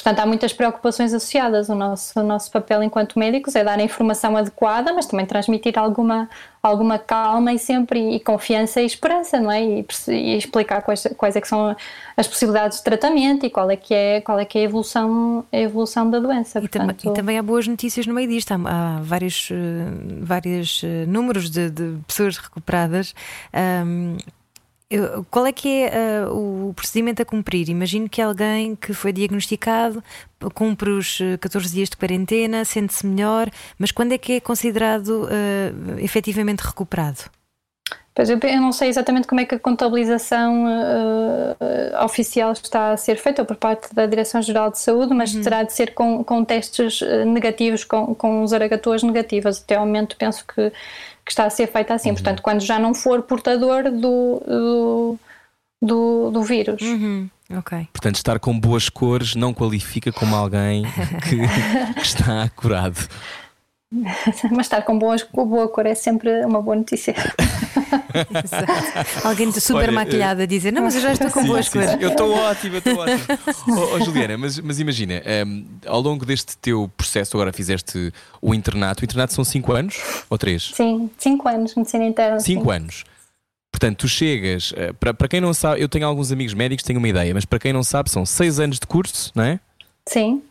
[0.00, 1.68] Portanto, há muitas preocupações associadas.
[1.68, 5.78] O nosso, o nosso papel enquanto médicos é dar a informação adequada, mas também transmitir
[5.78, 6.28] alguma,
[6.62, 9.62] alguma calma e sempre e confiança e esperança, não é?
[9.62, 11.76] E, e explicar quais, quais é são
[12.16, 15.44] as possibilidades de tratamento e qual é que é, qual é, que é a, evolução,
[15.52, 16.58] a evolução da doença.
[16.58, 18.52] E, Portanto, tam e também há boas notícias no meio disto.
[18.52, 19.54] Há, há vários, uh,
[20.22, 23.14] vários uh, números de, de, pessoas recuperadas.
[23.84, 24.16] Um,
[25.30, 27.68] qual é que é uh, o procedimento a cumprir?
[27.68, 30.02] Imagino que alguém que foi diagnosticado
[30.54, 33.48] cumpre os 14 dias de quarentena, sente-se melhor,
[33.78, 37.20] mas quando é que é considerado uh, efetivamente recuperado?
[38.12, 43.16] Pois eu, não sei exatamente como é que a contabilização uh, oficial está a ser
[43.16, 45.42] feita por parte da Direção-Geral de Saúde, mas uhum.
[45.42, 49.62] terá de ser com, com testes negativos, com, com os aragatuas negativas.
[49.62, 50.72] Até ao momento penso que
[51.30, 52.08] que está a ser feita assim.
[52.08, 52.16] Uhum.
[52.16, 55.18] Portanto, quando já não for portador do, do,
[55.80, 56.82] do, do vírus.
[56.82, 57.30] Uhum.
[57.58, 57.88] Okay.
[57.92, 60.84] Portanto, estar com boas cores não qualifica como alguém
[61.28, 61.36] que,
[61.94, 62.98] que está curado.
[64.52, 67.12] Mas estar com boas, com boa cor é sempre uma boa notícia.
[69.24, 71.72] Alguém super Olha, maquilhada a dizer: Não, mas eu já estou com sim, boas sim,
[71.72, 71.90] cores.
[71.90, 73.18] Sim, eu estou ótimo, eu estou ótimo.
[73.68, 78.54] oh, oh, Juliana, mas, mas imagina, um, ao longo deste teu processo, agora fizeste o
[78.54, 79.02] internato.
[79.02, 80.00] O internato são 5 anos
[80.30, 80.70] ou 3?
[80.72, 82.38] Sim, 5 anos, medicina interna.
[82.38, 83.04] 5 anos.
[83.72, 86.98] Portanto, tu chegas, uh, para, para quem não sabe, eu tenho alguns amigos médicos, tenho
[86.98, 89.58] uma ideia, mas para quem não sabe, são 6 anos de curso, não é?
[90.06, 90.42] Sim.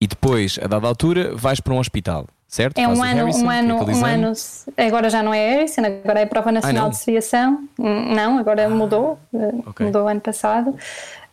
[0.00, 2.78] E depois, a dada altura, vais para um hospital certo?
[2.78, 4.32] É um ano, Harrison, um ano, um ano,
[4.76, 7.68] agora já não é Harrison, agora é a Prova Nacional ah, de Seriação.
[7.78, 9.18] Não, agora ah, mudou,
[9.66, 9.86] okay.
[9.86, 10.74] mudou ano passado.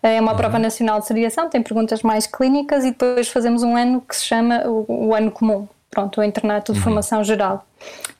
[0.03, 0.37] É uma uhum.
[0.37, 4.23] prova nacional de seriação, tem perguntas mais clínicas e depois fazemos um ano que se
[4.23, 6.83] chama o, o ano comum, pronto, o internato de uhum.
[6.83, 7.65] formação geral,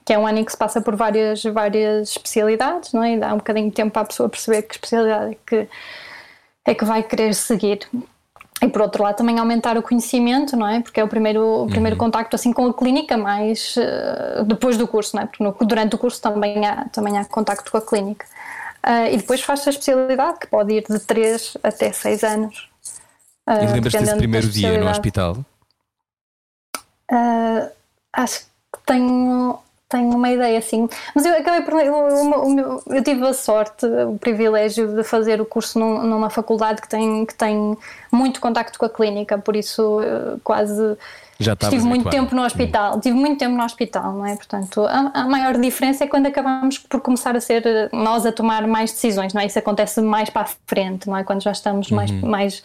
[0.03, 3.13] que é um ano em que se passa por várias, várias especialidades, não é?
[3.13, 5.67] E dá um bocadinho de tempo para a pessoa perceber que especialidade é que,
[6.65, 7.87] é que vai querer seguir.
[8.61, 10.81] E por outro lado também aumentar o conhecimento, não é?
[10.81, 12.05] Porque é o primeiro, o primeiro uhum.
[12.05, 15.25] contacto assim com a clínica, mais uh, depois do curso, não é?
[15.25, 18.25] Porque no, durante o curso também há, também há contacto com a clínica.
[18.85, 22.69] Uh, e depois faz a especialidade, que pode ir de 3 até 6 anos.
[23.47, 25.37] Uh, e lembras-te desse primeiro dia no hospital?
[28.13, 29.59] Acho que tenho,
[29.95, 30.87] tenho uma ideia assim.
[31.13, 31.73] Mas eu acabei por.
[31.81, 36.89] Eu, eu, tive a sorte, o privilégio de fazer o curso num, numa faculdade que
[36.89, 37.77] tem, que tem
[38.11, 39.99] muito contacto com a clínica, por isso
[40.43, 40.97] quase
[41.37, 44.37] já Estive muito tempo no hospital, tive muito tempo no hospital, não é?
[44.37, 48.65] Portanto, a, a, maior diferença é quando acabamos por começar a ser nós a tomar
[48.65, 49.45] mais decisões, não é?
[49.45, 51.25] Isso acontece mais para a frente, não é?
[51.25, 52.29] Quando já estamos mais, uhum.
[52.29, 52.63] mais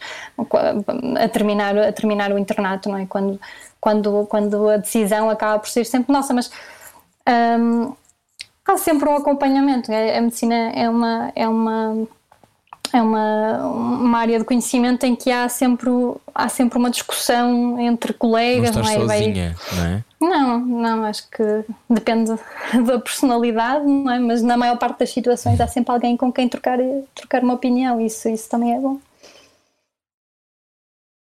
[1.19, 3.07] a terminar, a terminar o internato, não é?
[3.07, 3.40] Quando,
[3.81, 6.49] quando, quando a decisão acaba por ser sempre nossa, mas
[7.29, 7.95] hum,
[8.67, 9.93] há sempre um acompanhamento.
[9.93, 12.09] A, a medicina é uma, é uma
[12.93, 15.89] é uma, uma área de conhecimento em que há sempre,
[16.35, 18.75] há sempre uma discussão entre colegas.
[18.75, 19.19] Não estás não é?
[19.19, 20.05] sozinha, não é?
[20.21, 22.33] Não, não, acho que depende
[22.85, 24.19] da personalidade, não é?
[24.19, 26.79] mas na maior parte das situações há sempre alguém com quem trocar,
[27.15, 28.99] trocar uma opinião, isso, isso também é bom.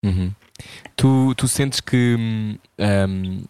[0.03, 0.31] Uhum.
[0.95, 2.15] Tu, tu sentes que
[2.79, 3.43] hum,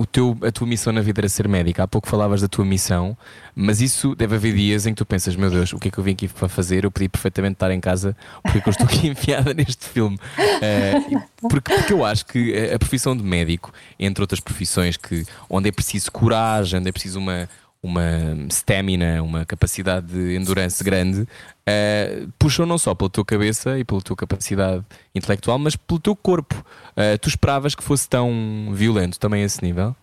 [0.00, 1.82] o teu, a tua missão na vida era ser médica.
[1.82, 3.14] Há pouco falavas da tua missão,
[3.54, 5.98] mas isso deve haver dias em que tu pensas: meu Deus, o que é que
[5.98, 6.84] eu vim aqui para fazer?
[6.84, 10.16] Eu podia perfeitamente estar em casa, porque que eu estou aqui enfiada neste filme?
[10.16, 15.68] Uh, porque, porque eu acho que a profissão de médico, entre outras profissões, que, onde
[15.68, 17.46] é preciso coragem, onde é preciso uma,
[17.82, 18.02] uma
[18.50, 24.02] stamina, uma capacidade de endurance grande, uh, puxam não só pela tua cabeça e pela
[24.02, 26.54] tua capacidade intelectual, mas pelo teu corpo.
[26.90, 29.96] Uh, tu esperavas que fosse tão violento também a esse nível?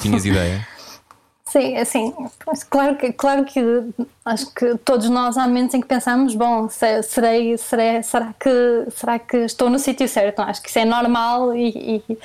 [0.00, 0.66] Tinhas ideia?
[1.46, 2.12] Sim, assim,
[2.68, 3.60] claro que, claro que
[4.24, 9.18] acho que todos nós há momentos em que pensamos, bom, serei, serei, será, que, será
[9.20, 10.40] que estou no sítio certo?
[10.40, 12.18] Acho que isso é normal e, e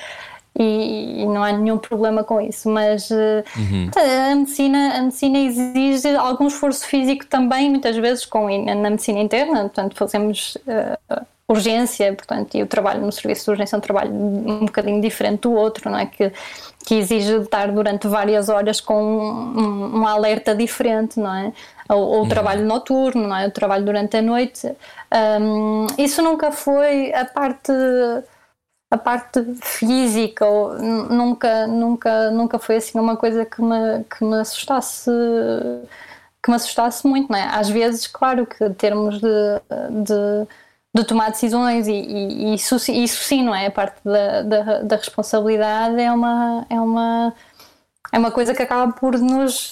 [0.60, 2.70] e, e, não há nenhum problema com isso.
[2.70, 3.90] Mas eh, uhum.
[3.96, 9.62] a, medicina, a medicina exige algum esforço físico também, muitas vezes com, na medicina interna,
[9.62, 14.12] portanto, fazemos uh, urgência, portanto, e o trabalho no serviço de urgência é um trabalho
[14.14, 16.06] um bocadinho diferente do outro, não é?
[16.06, 16.32] Que,
[16.86, 21.54] que exige estar durante várias horas com um, um alerta diferente, não é?
[21.88, 22.30] Ou, ou o uhum.
[22.30, 23.48] trabalho noturno, não é?
[23.48, 24.70] O trabalho durante a noite.
[25.42, 27.72] Um, isso nunca foi a parte
[28.92, 30.46] a parte física
[31.10, 35.12] nunca nunca nunca foi assim uma coisa que me que me assustasse
[36.42, 37.44] que me assustasse muito não é?
[37.44, 40.48] às vezes claro que termos de, de,
[40.94, 44.96] de tomar decisões e, e, isso isso sim não é a parte da, da, da,
[44.96, 47.34] responsabilidade é uma é uma
[48.12, 49.72] é uma coisa que acaba por nos,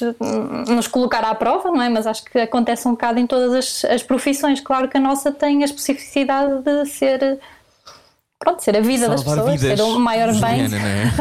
[0.68, 1.90] nos colocar à prova, não é?
[1.90, 4.60] Mas acho que acontece um bocado em todas as, as profissões.
[4.62, 7.40] Claro que a nossa tem a especificidade de ser
[8.40, 9.80] pronto, ser a vida Salvar das pessoas, vidas.
[9.80, 10.68] ser o maior bem.
[10.68, 11.12] Juliana, é?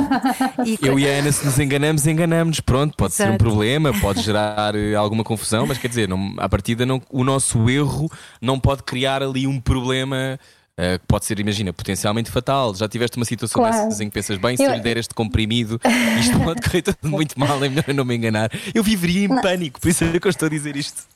[0.88, 2.61] Eu e a Ana, se nos enganamos, enganamos.
[2.61, 3.31] Pronto, pode Exato.
[3.31, 7.00] ser um problema, pode gerar eh, alguma confusão, mas quer dizer, não, à partida, não,
[7.11, 10.38] o nosso erro não pode criar ali um problema.
[10.79, 12.74] Uh, que pode ser, imagina, potencialmente fatal.
[12.74, 13.87] Já tiveste uma situação claro.
[13.87, 15.81] dessas em que pensas, bem, se eu lhe der este comprimido,
[16.20, 18.50] isto pode correr tudo muito mal, é melhor eu não me enganar.
[18.74, 19.40] Eu viveria em não.
[19.40, 21.15] pânico, por isso é que eu estou a dizer isto.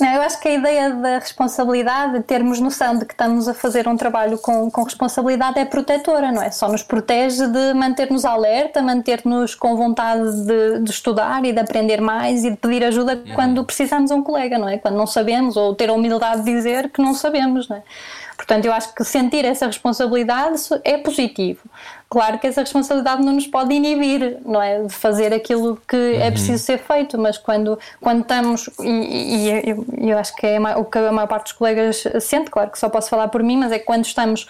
[0.00, 3.86] Não, eu acho que a ideia da responsabilidade, termos noção de que estamos a fazer
[3.86, 6.50] um trabalho com, com responsabilidade, é protetora, não é?
[6.50, 12.00] Só nos protege de manter-nos alerta, manter-nos com vontade de, de, estudar e de aprender
[12.00, 13.34] mais e de pedir ajuda uhum.
[13.34, 14.78] quando precisamos a um colega, não é?
[14.78, 17.82] Quando não sabemos, ou ter a humildade de dizer que não sabemos, não é?
[18.36, 21.60] Portanto, eu acho que sentir essa responsabilidade é positivo.
[22.08, 24.82] Claro que essa responsabilidade não nos pode inibir, não é?
[24.82, 26.22] De fazer aquilo que é uhum.
[26.22, 30.58] é preciso ser feito, mas quando, quando estamos, e, e eu, eu, acho que é
[30.76, 33.56] o que a maior parte dos colegas sente, claro que só posso falar por mim,
[33.56, 34.46] mas é quando estamos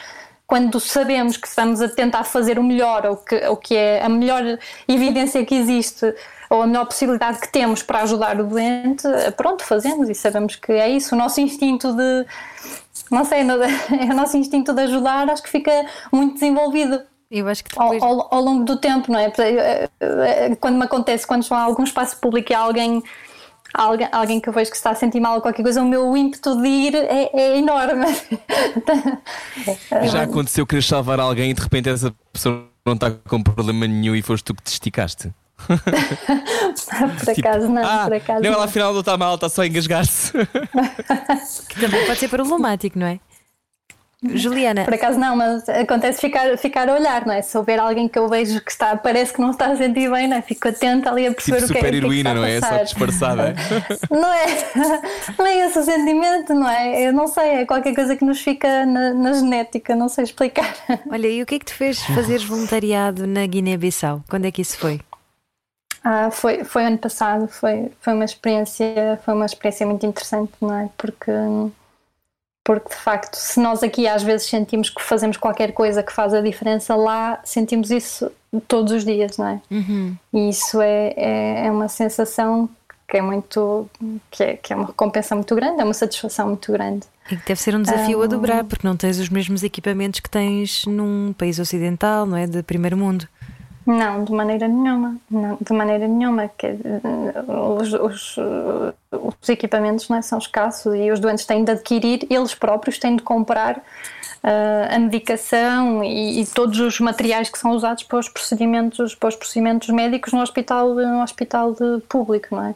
[0.46, 4.08] quando sabemos que estamos a tentar fazer o melhor, ou que, ou que é a
[4.08, 4.42] melhor
[4.86, 6.14] evidência que existe,
[6.50, 10.72] ou a melhor possibilidade que temos para ajudar o doente, pronto, fazemos e sabemos que
[10.72, 11.14] é isso.
[11.14, 12.26] O nosso instinto de,
[13.10, 17.02] não sei, o nosso instinto de ajudar acho que fica muito desenvolvido.
[17.30, 18.02] Eu acho que depois...
[18.02, 19.32] ao, ao, ao, longo do tempo, não é?
[19.38, 23.02] Eh, eh, quando me acontece, quando estou a algum espaço público e alguém,
[23.72, 26.16] alguém, alguém que eu vejo que está a sentir mal ou qualquer coisa, o meu
[26.16, 28.06] ímpeto de ir é, é enorme.
[30.12, 34.14] Já aconteceu querer salvar alguém e de repente essa pessoa não está com problema nenhum
[34.14, 35.32] e foste tu que te esticaste?
[35.66, 38.52] por tipo, acaso não, ah, por acaso não.
[38.52, 40.32] Ela afinal não está mal, está só a engasgar-se.
[41.68, 43.20] que também pode ser problemático, não é?
[44.32, 44.84] Juliana.
[44.84, 47.42] Por acaso não, mas acontece ficar, ficar a olhar, não é?
[47.42, 50.28] Se houver alguém que eu vejo que está, parece que não está a sentir bem,
[50.28, 50.42] não é?
[50.42, 52.54] Fico atenta ali a perceber tipo o que é super que, heroína, que não é?
[52.54, 53.54] está Só disfarçada.
[54.10, 54.46] Não é?
[55.38, 57.06] Não é esse o sentimento, não é?
[57.06, 60.74] Eu não sei, é qualquer coisa que nos fica na, na genética, não sei explicar.
[61.10, 64.22] Olha, e o que é que te fez fazeres voluntariado na Guiné-Bissau?
[64.28, 65.00] Quando é que isso foi?
[66.04, 70.74] Ah, foi, foi ano passado, foi, foi uma experiência, foi uma experiência muito interessante, não
[70.74, 70.90] é?
[70.98, 71.32] Porque,
[72.62, 76.34] porque de facto, se nós aqui às vezes sentimos que fazemos qualquer coisa que faz
[76.34, 78.30] a diferença, lá sentimos isso
[78.68, 79.60] todos os dias, não é?
[80.34, 82.68] E isso é, é, é uma sensação
[83.08, 83.88] que é muito
[84.30, 87.06] que é, que é uma recompensa muito grande, é uma satisfação muito grande.
[87.30, 90.28] E que deve ser um desafio a dobrar, porque não tens os mesmos equipamentos que
[90.28, 92.46] tens num país ocidental, não é?
[92.46, 93.26] De primeiro mundo.
[93.86, 96.48] Não, de maneira nenhuma, não, de maneira nenhuma.
[96.48, 96.78] Que,
[97.78, 98.36] os, os,
[99.10, 103.16] os equipamentos não é, são escassos e os doentes têm de adquirir, eles próprios têm
[103.16, 103.82] de comprar
[104.46, 109.30] eh, a medicação e, e todos os materiais que são usados para os procedimentos, para
[109.30, 111.74] os procedimentos médicos no hospital, no hospital
[112.08, 112.74] público, não é?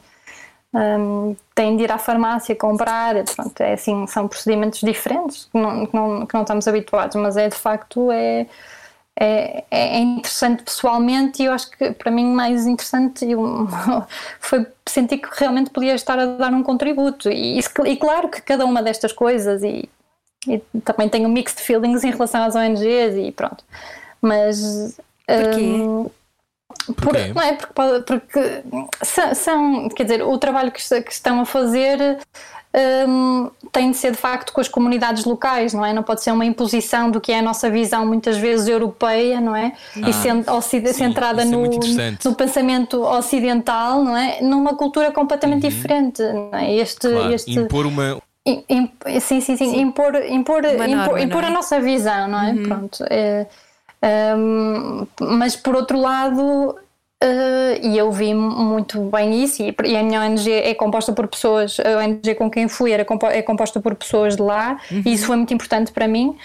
[0.75, 5.87] Um, têm de ir à farmácia comprar, pronto, é assim, são procedimentos diferentes que não,
[5.87, 8.47] que não, que não estamos habituados, mas é de facto é,
[9.21, 13.67] é, é interessante pessoalmente e eu acho que para mim mais interessante eu-
[14.41, 18.65] foi sentir que realmente podia estar a dar um contributo e, e claro que cada
[18.65, 19.89] uma destas coisas e,
[20.47, 23.65] e também tenho mixed feelings em relação às ONGs e pronto,
[24.23, 25.61] mas Porquê?
[25.61, 26.11] hum,
[26.87, 27.33] por- Porquê?
[27.35, 27.73] não é porque,
[28.07, 28.63] porque
[29.35, 32.19] são, quer dizer, o trabalho que estão a fazer
[33.09, 35.93] hum, tem de ser de facto com as comunidades locais, não é?
[35.93, 39.55] Não pode ser uma imposição do que é a nossa visão muitas vezes europeia, não
[39.55, 39.73] é?
[40.03, 44.41] Ah, e ocide- sim, centrada isso é no, no pensamento ocidental, não é?
[44.43, 46.73] Numa cultura completamente diferente, não é?
[46.75, 47.13] Este, Uhum.
[47.15, 48.19] Claro, este impor uma.
[48.47, 51.47] im- im- sim, sim, sim, impor, impor, impor, impor é?
[51.47, 52.55] a nossa visão, não é?
[52.55, 53.05] Pronto.
[53.11, 53.47] é,
[54.37, 56.77] hum, mas por outro lado,
[57.21, 61.27] eh, e eu vi muito bem isso, e, e a minha ONG é composta por
[61.29, 65.13] pessoas, a ONG com quem fui era compo- é composta por pessoas de lá, e
[65.13, 66.37] isso foi muito importante para mim.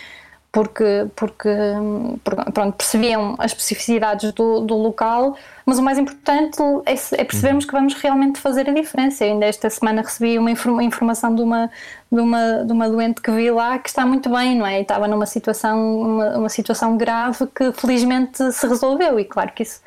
[0.55, 2.15] Porque, porque, hum,
[2.53, 7.71] pronto, percebiam as especificidades do, do local, mas o mais importante é, é percebermos que
[7.71, 9.25] vamos realmente fazer a diferença.
[9.25, 11.71] Eu ainda esta semana recebi uma infor- informação de uma,
[12.11, 14.77] de, uma, de uma doente que vi lá que está muito bem, não é?
[14.77, 19.63] E estava numa situação, uma, uma situação grave que felizmente se resolveu, e claro que
[19.63, 19.81] isso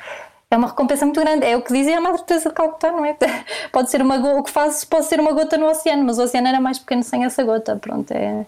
[0.49, 1.45] é uma recompensa muito grande.
[1.45, 3.17] É o que dizia a Madre Teresa de Calcutá, não é?
[3.73, 6.47] Pode ser uma o que faz pode ser uma gota no oceano, mas o oceano
[6.47, 7.77] era mais pequeno sem essa gota.
[7.77, 8.47] Pronto, é, é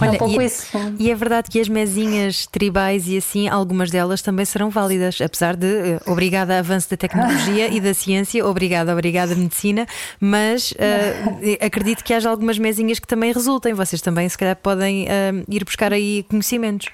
[0.00, 0.68] Olha, um pouco e, isso.
[0.98, 5.56] e é verdade que as mesinhas tribais e assim, algumas delas também serão válidas, apesar
[5.56, 9.86] de eh, obrigada a avanço da tecnologia e da ciência, obrigada, obrigada medicina,
[10.20, 13.74] mas eh, acredito que haja algumas mesinhas que também resultem.
[13.74, 16.90] Vocês também, se calhar, podem eh, ir buscar aí conhecimentos.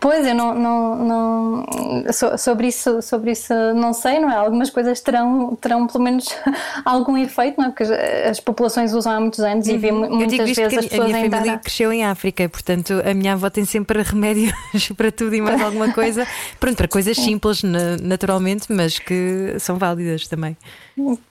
[0.00, 1.66] Pois, eu não, não, não
[2.12, 4.36] so- sobre isso, sobre isso não sei, não é?
[4.36, 6.28] Algumas coisas terão, terão pelo menos
[6.84, 7.68] algum efeito, não é?
[7.70, 7.90] Porque as,
[8.30, 10.04] as populações usam há muitos anos e vi Uhum.
[10.20, 13.14] Eu digo muitas vezes as porque a pessoas minha família cresceu em África, portanto a
[13.14, 14.52] minha avó tem sempre remédios
[14.96, 16.26] para tudo e mais alguma coisa.
[16.60, 20.56] Pronto, para coisas simples, na- naturalmente, mas que são válidas também.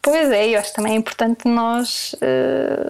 [0.02, 2.90] Pois é, eu acho também é importante nós eh,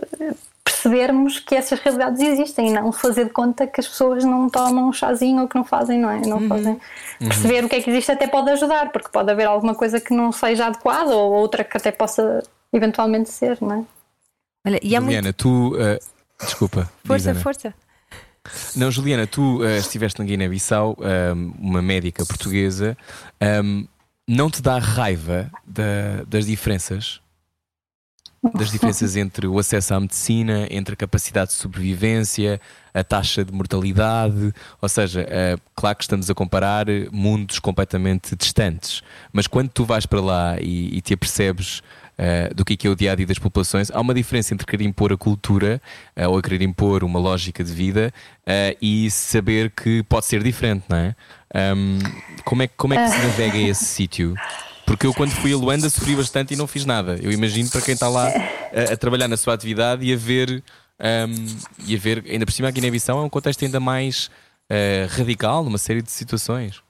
[0.82, 4.88] percebermos que essas realidades existem e não fazer de conta que as pessoas não tomam
[4.90, 6.20] um chazinho ou que não fazem, não é?
[6.22, 6.48] Não Uhum.
[6.50, 6.80] fazem.
[7.20, 10.14] Perceber o que é que existe até pode ajudar, porque pode haver alguma coisa que
[10.14, 13.84] não seja adequada ou outra que até possa eventualmente ser, não é?
[14.68, 15.14] Olha, e há muito.
[15.14, 15.76] Juliana, tu.
[15.80, 16.00] eh,
[16.44, 16.92] desculpa.
[17.06, 17.74] Força, força.
[18.76, 22.96] Não, Juliana, tu eh, estiveste na Guiné-Bissau, ehm, uma médica portuguesa.
[23.42, 23.86] ehm,
[24.28, 27.22] não te dá raiva da- das diferenças?
[28.54, 32.60] Das diferenças entre o acesso à medicina, entre a capacidade de sobrevivência,
[32.94, 34.54] a taxa de mortalidade.
[34.82, 40.06] Ou seja, eh, claro que estamos a comparar mundos completamente distantes, mas quando tu vais
[40.06, 41.82] para lá e, e te apercebes
[42.18, 44.54] eh, do que é, que é o dia a dia das populações, há uma diferença
[44.54, 45.80] entre querer impor a cultura
[46.16, 48.12] eh, ou querer impor uma lógica de vida
[48.46, 51.16] eh, e saber que pode ser diferente, não é?
[51.54, 52.00] Ahm,
[52.44, 54.34] como é, que- como é que se navega esse sítio?
[54.88, 57.20] Porque eu, quando fui a Luanda, sofri bastante e não fiz nada.
[57.22, 60.64] Eu imagino para quem está lá a, a trabalhar na sua atividade e a ver,
[60.98, 61.46] ahm,
[61.86, 64.32] e a ver ainda por cima, a Guiné-Bissau é um contexto ainda mais
[64.70, 66.82] eh, radical numa série de situações.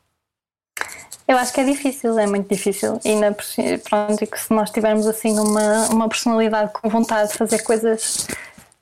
[1.28, 3.02] Eu acho que é difícil, é muito difícil.
[3.04, 7.38] E na, pronto, e que se nós tivermos assim uma, uma personalidade com vontade de
[7.38, 8.28] fazer coisas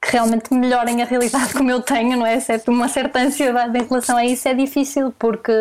[0.02, 2.38] que realmente melhorem a realidade como eu tenho, não é?
[2.42, 2.70] Certo?
[2.70, 5.52] Uma certa ansiedade em relação a isso é difícil porque,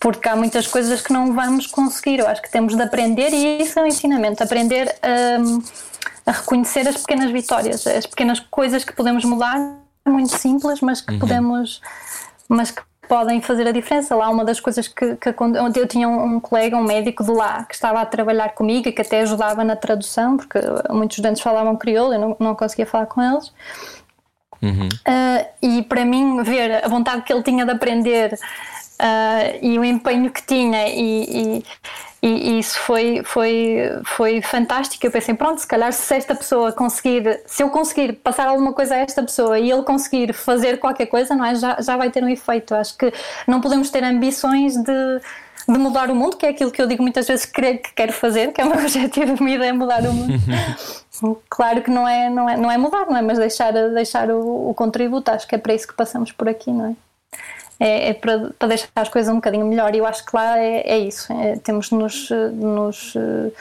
[0.00, 2.20] porque há muitas coisas que não vamos conseguir.
[2.20, 6.88] Eu acho que temos de aprender, e isso é um ensinamento, aprender a, a reconhecer
[6.88, 9.78] as pequenas vitórias, as pequenas coisas que podemos mudar
[10.08, 11.82] muito simples, mas que podemos,
[12.48, 14.16] mas que podem fazer a diferença.
[14.16, 17.64] Lá, uma das coisas que, que eu tinha um, um, colega, um médico de lá,
[17.64, 21.76] que estava a trabalhar comigo e que até ajudava na tradução, porque muitos estudantes falavam
[21.76, 23.52] crioulo, eu não, não conseguia falar com eles.
[24.62, 24.88] Uhum.
[24.88, 28.38] Uh, e para mim, ver a vontade que ele tinha de aprender
[29.00, 31.64] uh, e o empenho que tinha e, e
[32.22, 35.06] e, isso foi, foi, foi fantástico.
[35.06, 38.94] Eu pensei, pronto, se calhar se esta pessoa conseguir, se eu conseguir passar alguma coisa
[38.94, 41.54] a esta pessoa e ele conseguir fazer qualquer coisa, não é?
[41.54, 42.74] já, já vai ter um efeito.
[42.74, 43.12] Acho que
[43.46, 45.20] não podemos ter ambições de,
[45.66, 48.12] de mudar o mundo, que é aquilo que eu digo muitas vezes que, que quero
[48.12, 50.34] fazer, que é o meu objetivo de vida, é mudar o mundo.
[51.48, 53.22] claro que não é, não é, não é mudar, não é?
[53.22, 56.70] Mas deixar, deixar o, o contributo, acho que é para isso que passamos por aqui,
[56.70, 57.09] não é?
[57.80, 59.94] É, é para, para, deixar as coisas um bocadinho melhor.
[59.94, 61.32] E eu acho que lá é, é isso.
[61.32, 63.52] É, temos de nos, nos uh,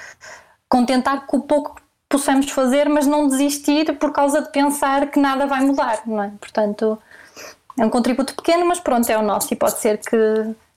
[0.68, 5.20] contentar com o pouco que possamos fazer, mas não desistir por causa de pensar que
[5.20, 6.32] nada vai mudar, não é?
[6.40, 7.00] Portanto,
[7.78, 10.18] é um contributo pequeno, mas pronto, é o nosso e pode ser que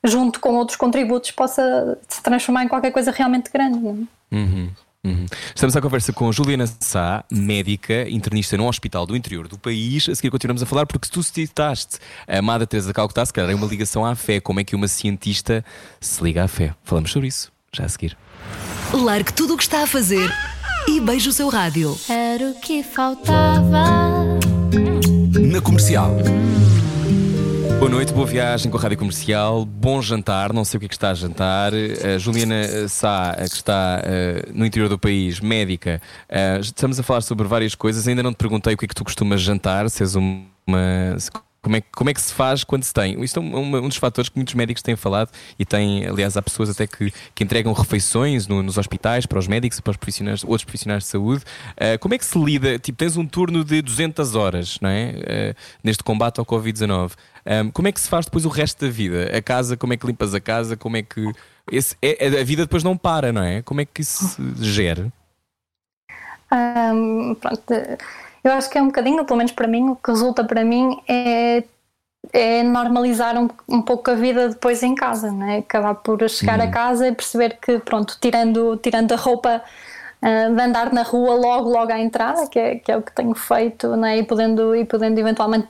[0.05, 3.79] junto com outros contributos possa se transformar em qualquer coisa realmente grande.
[3.79, 4.37] Não é?
[4.37, 4.71] Uhum.
[5.05, 5.27] Uhum.
[5.53, 10.09] Estamos à conversa com Juliana Sá, médica, internista num hospital do interior do país.
[10.09, 13.51] A seguir continuamos a falar, porque se tu citaste a amada Teresa Calcutá, se calhar
[13.51, 14.39] é uma ligação à fé.
[14.39, 15.65] Como é que uma cientista
[16.01, 16.75] se liga à fé?
[16.85, 18.17] Falamos sobre isso já a seguir.
[18.93, 20.31] Largue tudo o que está a fazer
[20.87, 21.99] e beije o seu rádio.
[22.09, 24.39] Era o que faltava.
[25.51, 26.17] Na comercial.
[27.83, 30.89] Boa noite, boa viagem com a Rádio Comercial, bom jantar, não sei o que é
[30.89, 31.73] que está a jantar.
[31.75, 37.23] A Juliana Sá, que está uh, no interior do país, médica, uh, estamos a falar
[37.23, 38.07] sobre várias coisas.
[38.07, 41.17] Ainda não te perguntei o que é que tu costumas jantar, se és uma.
[41.63, 43.23] Como é, como é que se faz quando se tem?
[43.23, 46.43] Isto é um, um dos fatores que muitos médicos têm falado e tem, aliás, há
[46.43, 49.97] pessoas até que, que entregam refeições no, nos hospitais para os médicos e para os
[49.97, 51.45] profissionais, outros profissionais de saúde.
[51.77, 52.81] Uh, como é que se lida?
[52.81, 55.11] Tipo, tens um turno de 200 horas, não é?
[55.11, 57.13] Uh, neste combate ao Covid-19.
[57.47, 59.31] Um, como é que se faz depois o resto da vida?
[59.37, 60.77] A casa, como é que limpas a casa?
[60.77, 61.31] Como é que.
[61.71, 63.63] Esse, é, a vida depois não para, não é?
[63.63, 65.13] Como é que isso se gera?
[66.53, 67.73] Um, pronto
[68.45, 71.01] eu acho que é um bocadinho, pelo menos para mim, o que resulta para mim
[71.09, 71.63] é,
[72.33, 75.59] é normalizar um, um pouco a vida depois em casa, né?
[75.59, 76.67] acabar por chegar uhum.
[76.67, 79.63] a casa e perceber que, pronto, tirando, tirando a roupa
[80.21, 83.13] uh, de andar na rua logo, logo à entrada, que é, que é o que
[83.13, 84.19] tenho feito, né?
[84.19, 85.69] e, podendo, e podendo eventualmente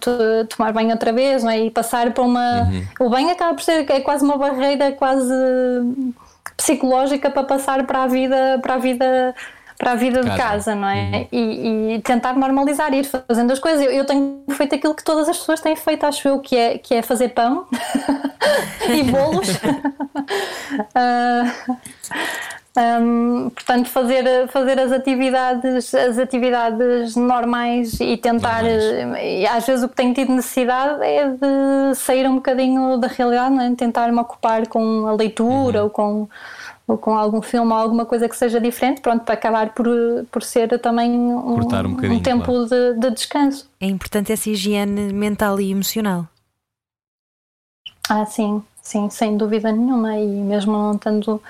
[0.57, 1.61] tomar banho outra vez, né?
[1.61, 2.63] e passar para uma.
[2.63, 3.07] Uhum.
[3.07, 5.35] O banho acaba por ser é quase uma barreira quase
[6.57, 9.35] psicológica para passar para a vida, para a vida
[9.83, 10.31] para a vida casa.
[10.31, 11.27] de casa, não é?
[11.33, 11.39] Uhum.
[11.41, 13.85] E, e, tentar normalizar, ir fazendo as coisas.
[13.85, 16.79] Eu, eu, tenho feito aquilo que todas as pessoas têm feito, acho eu, que é,
[16.79, 17.67] que é fazer pão
[18.89, 19.49] e bolos.
[19.57, 19.73] uh,
[23.03, 28.63] um, portanto, fazer, fazer as atividades, as atividades normais e tentar.
[28.65, 33.53] E às vezes o que tenho tido necessidade é de sair um bocadinho da realidade,
[33.53, 33.75] não é?
[33.75, 35.85] tentar me ocupar com a leitura uhum.
[35.87, 36.29] ou com
[36.87, 39.87] ou com algum filme ou alguma coisa que seja diferente, pronto, para acabar por,
[40.31, 42.67] por ser também um, um, um tempo claro.
[42.67, 43.69] de, de, descanso.
[43.81, 46.27] É importante essa higiene mental e emocional.
[48.09, 51.41] Ah, sim, sim, sem dúvida nenhuma, e mesmo não estando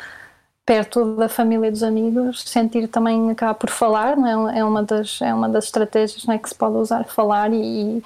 [0.65, 4.61] perto da família e dos amigos, sentir também acabar por falar, não é?
[4.61, 8.03] é uma das, é uma das estratégias não é, que se pode usar, falar e,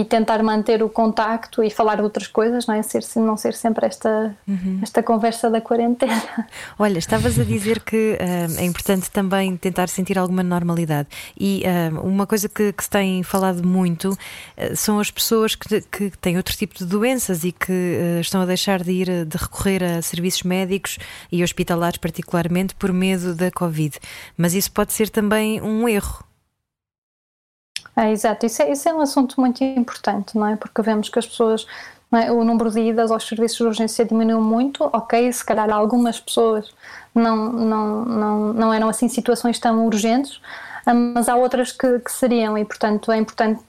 [0.00, 2.82] e tentar manter o contacto e falar de outras coisas, não é?
[2.82, 4.80] Ser, não ser sempre esta, uhum.
[4.82, 6.22] esta conversa da quarentena.
[6.78, 11.08] Olha, estavas a dizer que uh, é importante também tentar sentir alguma normalidade.
[11.38, 15.80] E uh, uma coisa que, que, se tem falado muito uh, são as pessoas que,
[15.80, 19.82] que, têm outro tipo de doenças e que estão a deixar de ir, de recorrer
[19.82, 20.98] a serviços médicos
[21.32, 23.98] e hospitalares, particularmente por medo da Covid.
[24.36, 26.25] Mas isso pode ser também um erro.
[27.98, 30.56] É, exato, isso é, isso é um assunto muito importante, não é?
[30.56, 31.66] Porque vemos que as pessoas,
[32.12, 32.30] é?
[32.30, 36.70] o número de idas aos serviços de urgência diminuiu muito, ok, se calhar algumas pessoas
[37.14, 40.40] não, não, não, não eram assim situações tão urgentes,
[41.14, 43.62] mas há outras que, que seriam e, portanto, é importante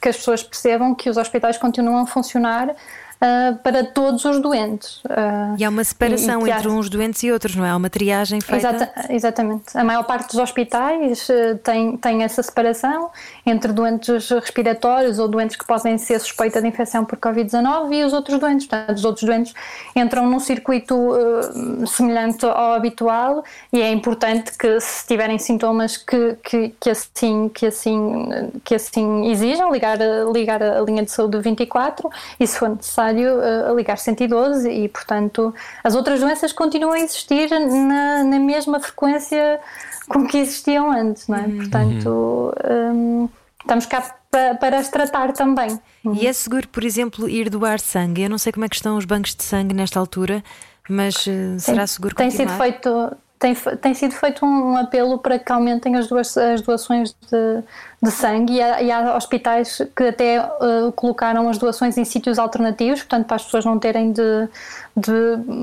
[0.00, 2.74] que as pessoas percebam que os hospitais continuam a funcionar
[3.22, 4.96] uh, para todos os doentes.
[5.04, 6.70] Uh, e há uma separação e, e entre há...
[6.70, 7.70] uns doentes e outros, não é?
[7.70, 8.68] Há uma triagem feita.
[8.68, 9.76] Exata, exatamente.
[9.78, 13.10] A maior parte dos hospitais uh, tem, tem essa separação
[13.46, 18.12] entre doentes respiratórios ou doentes que podem ser suspeita de infecção por Covid-19 e os
[18.12, 18.66] outros doentes.
[18.66, 19.54] Portanto, os outros doentes
[19.94, 21.12] entram num circuito
[21.86, 27.66] semelhante ao habitual e é importante que se tiverem sintomas que, que, que, assim, que,
[27.66, 28.28] assim,
[28.64, 29.98] que assim exijam, ligar,
[30.32, 32.10] ligar a linha de saúde 24
[32.40, 37.00] e se for necessário necessário uh, ligar 112 e, portanto, as outras doenças continuam a
[37.00, 39.60] existir na, na mesma frequência
[40.08, 41.42] com que existiam antes, não é?
[41.42, 41.56] Uhum.
[41.56, 43.28] Portanto, um,
[43.60, 45.78] estamos cá para, para as tratar também.
[46.14, 48.22] E é seguro, por exemplo, ir doar sangue?
[48.22, 50.42] Eu não sei como é que estão os bancos de sangue nesta altura,
[50.88, 52.50] mas uh, será seguro tem continuar?
[52.50, 56.62] sido feito tem, tem sido feito um, um, apelo para que aumentem as, duas, as
[56.62, 57.64] doações de,
[58.02, 62.36] de sangue e há, e há, hospitais que até uh, colocaram as doações em sítios
[62.36, 64.48] alternativos, portanto para as pessoas não terem de,
[64.96, 65.12] de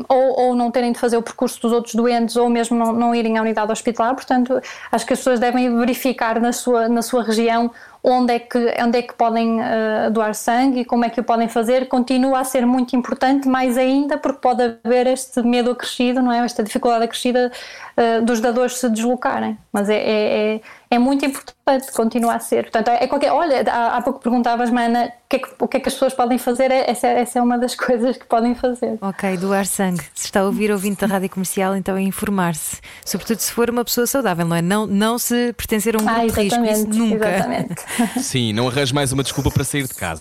[0.08, 3.14] ou, ou, não terem de fazer o percurso dos outros doentes ou mesmo não, não
[3.14, 7.24] irem à unidade hospitalar, portanto acho que as pessoas devem verificar na sua, na sua
[7.24, 7.70] região
[8.02, 11.24] onde é que, onde é que podem uh, doar sangue e como é que o
[11.24, 16.22] podem fazer, continua a ser muito importante, mais ainda porque pode haver este medo acrescido,
[16.22, 16.40] não é?
[16.40, 17.52] esta dificuldade acrescida
[17.98, 19.58] uh, dos dadores se deslocarem.
[19.72, 20.62] Mas é, é, é
[20.92, 22.64] é muito importante, continua a ser.
[22.64, 23.32] Portanto, é qualquer.
[23.32, 26.14] Olha, há, há pouco perguntavas, Mana, que, é que, o que é que as pessoas
[26.16, 26.72] podem fazer?
[26.72, 28.98] É, essa, essa é uma das coisas que podem fazer.
[29.00, 30.04] Ok, doar sangue.
[30.16, 32.78] Se está a ouvir ouvinte da rádio comercial, então é informar-se.
[33.06, 34.62] Sobretudo se for uma pessoa saudável, não é?
[34.62, 37.30] Não, não se pertencer a um grupo ah, de risco, isso nunca.
[37.30, 37.76] Exatamente.
[38.24, 40.20] Sim, não arranje mais uma desculpa para sair de casa.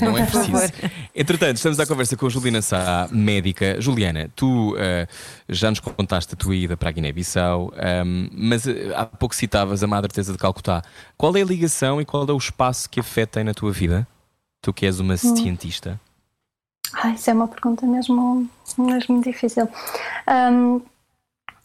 [0.00, 0.72] Não, não é preciso.
[1.14, 3.80] Entretanto, estamos à conversa com a Juliana Sá, médica.
[3.80, 4.76] Juliana, tu uh,
[5.48, 9.34] já nos contaste a tua ida para a Guiné-Bissau, um, ehm, mas uh, há pouco
[9.34, 10.82] citavas a Madre Teresa de Calcutá.
[11.16, 14.04] Qual é a ligação e qual é o espaço que afeta na tua vida?
[14.64, 15.36] Tu que és uma hum.
[15.36, 16.00] cientista.
[16.94, 18.48] Ai, isso é uma pergunta mesmo,
[18.78, 19.68] mesmo difícil.
[20.26, 20.80] Um,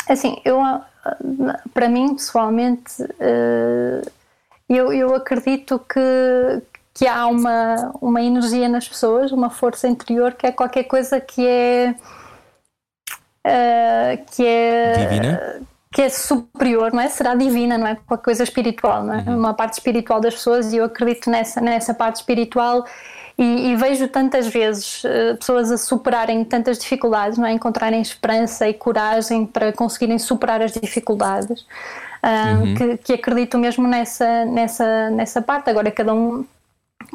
[0.09, 0.59] assim, eu,
[1.73, 4.11] para mim, pessoalmente, uh,
[4.67, 6.61] eu, eu acredito que,
[6.93, 11.47] que há uma, uma energia nas pessoas, uma força interior que é qualquer coisa que
[11.47, 11.95] é.
[13.47, 14.93] Uh, que é.
[14.97, 15.61] Divina?
[15.91, 17.09] Que é superior, não é?
[17.09, 17.95] Será divina, não é?
[17.95, 19.23] Com a coisa espiritual, não é?
[19.27, 19.39] Uhum.
[19.39, 22.85] Uma parte espiritual das pessoas e eu acredito nessa, nessa parte espiritual
[23.37, 27.53] e, e vejo tantas vezes uh, pessoas a superarem tantas dificuldades, não é?
[27.53, 32.75] Encontrarem esperança e coragem para conseguirem superar as dificuldades, uh, uhum.
[32.75, 35.69] que, que acredito mesmo nessa, nessa, nessa parte.
[35.69, 36.45] Agora, cada um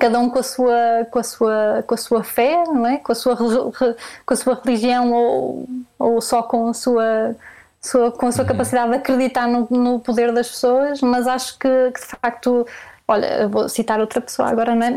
[0.01, 3.13] cada um com a sua com a sua com a sua fé não é com
[3.13, 7.37] a sua com a sua religião ou, ou só com a sua
[7.85, 8.49] sua, com a sua uhum.
[8.49, 12.67] capacidade de acreditar no, no, poder das pessoas, mas acho que, que de facto
[13.07, 14.95] Olha, vou citar outra pessoa agora, não é?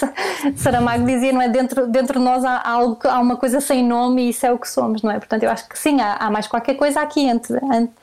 [0.56, 1.48] Saramago dizia, não é?
[1.48, 4.58] Dentro, dentro de nós há, algo, há uma coisa sem nome e isso é o
[4.58, 5.18] que somos, não é?
[5.18, 7.94] Portanto, eu acho que sim, há, há mais qualquer coisa aqui, entre, entre,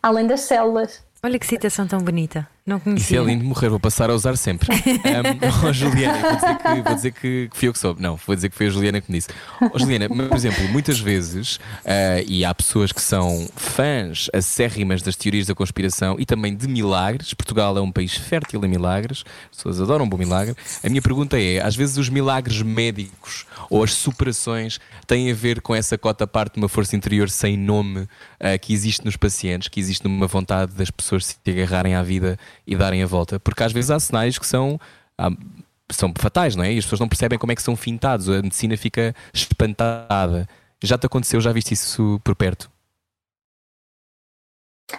[0.00, 1.02] além das células.
[1.20, 2.46] Olha que citação tão bonita.
[2.64, 3.16] Não conhecia.
[3.16, 4.68] Isso é lindo morrer, vou passar a usar sempre.
[4.72, 8.00] um, oh, Juliana, vou dizer, que, vou dizer que, que fui eu que soube.
[8.00, 9.30] Não, vou dizer que foi a Juliana que me disse.
[9.60, 15.16] Oh, Juliana, por exemplo, muitas vezes, uh, e há pessoas que são fãs acérrimas das
[15.16, 17.34] teorias da conspiração e também de milagres.
[17.34, 20.54] Portugal é um país fértil em milagres, as pessoas adoram um bom milagre.
[20.84, 25.60] A minha pergunta é: às vezes os milagres médicos ou as superações têm a ver
[25.60, 28.08] com essa cota parte de uma força interior sem nome uh,
[28.60, 32.76] que existe nos pacientes, que existe numa vontade das pessoas se agarrarem à vida e
[32.76, 33.40] darem a volta?
[33.40, 34.80] Porque às vezes há cenários que são.
[35.18, 35.30] Há,
[35.90, 36.72] são fatais, não é?
[36.72, 40.48] E as pessoas não percebem como é que são fintados, a medicina fica espantada.
[40.82, 41.40] Já te aconteceu?
[41.40, 42.70] Já viste isso por perto?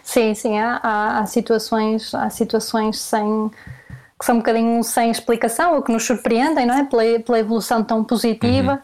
[0.04, 3.52] Sim, sim, há, há, há situações, há situações sem
[4.20, 6.86] que são um bocadinho sem explicação ou que nos surpreendem, não é?
[6.86, 8.74] Pela, pela evolução tão positiva.
[8.74, 8.80] Uhum.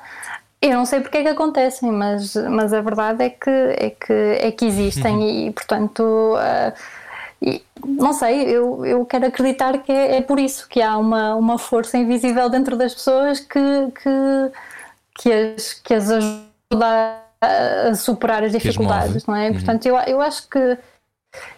[0.61, 4.13] Eu não sei porque é que acontecem, mas, mas a verdade é que, é que,
[4.13, 5.29] é que existem uhum.
[5.47, 6.01] e, portanto,
[6.35, 6.73] uh,
[7.41, 11.35] e, não sei, eu, eu quero acreditar que é, é, por isso que há uma,
[11.35, 13.59] uma força invisível dentro das pessoas que,
[14.01, 14.51] que,
[15.15, 19.47] que, as, que as ajuda a superar as dificuldades, não é?
[19.47, 19.53] Uhum.
[19.53, 20.77] Portanto, eu, eu acho que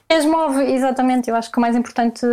[0.09, 2.25] as move, exatamente, eu acho que o mais importante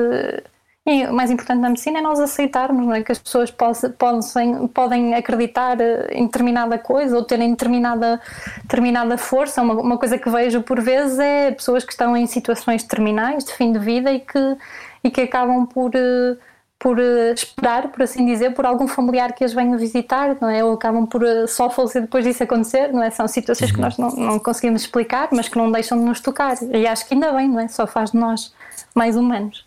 [0.88, 3.02] e o mais importante na medicina é nós aceitarmos é?
[3.02, 8.18] que as pessoas possam, podem, podem acreditar eh, em determinada coisa ou terem determinada,
[8.62, 9.60] determinada força.
[9.60, 13.52] Uma, uma coisa que vejo por vezes é pessoas que estão em situações terminais de
[13.52, 14.56] fim de vida e que,
[15.04, 16.38] e que acabam por eh,
[16.78, 20.64] por eh, esperar, por assim dizer, por algum familiar que as venha visitar, não é?
[20.64, 23.10] Ou acabam por só falecer depois disso acontecer, não é?
[23.10, 23.76] São situações uhum.
[23.76, 26.54] que nós não, não conseguimos explicar, mas que não deixam de nos tocar.
[26.62, 27.68] E acho que ainda bem, não é?
[27.68, 28.54] Só faz de nós
[28.94, 29.64] mais humanos.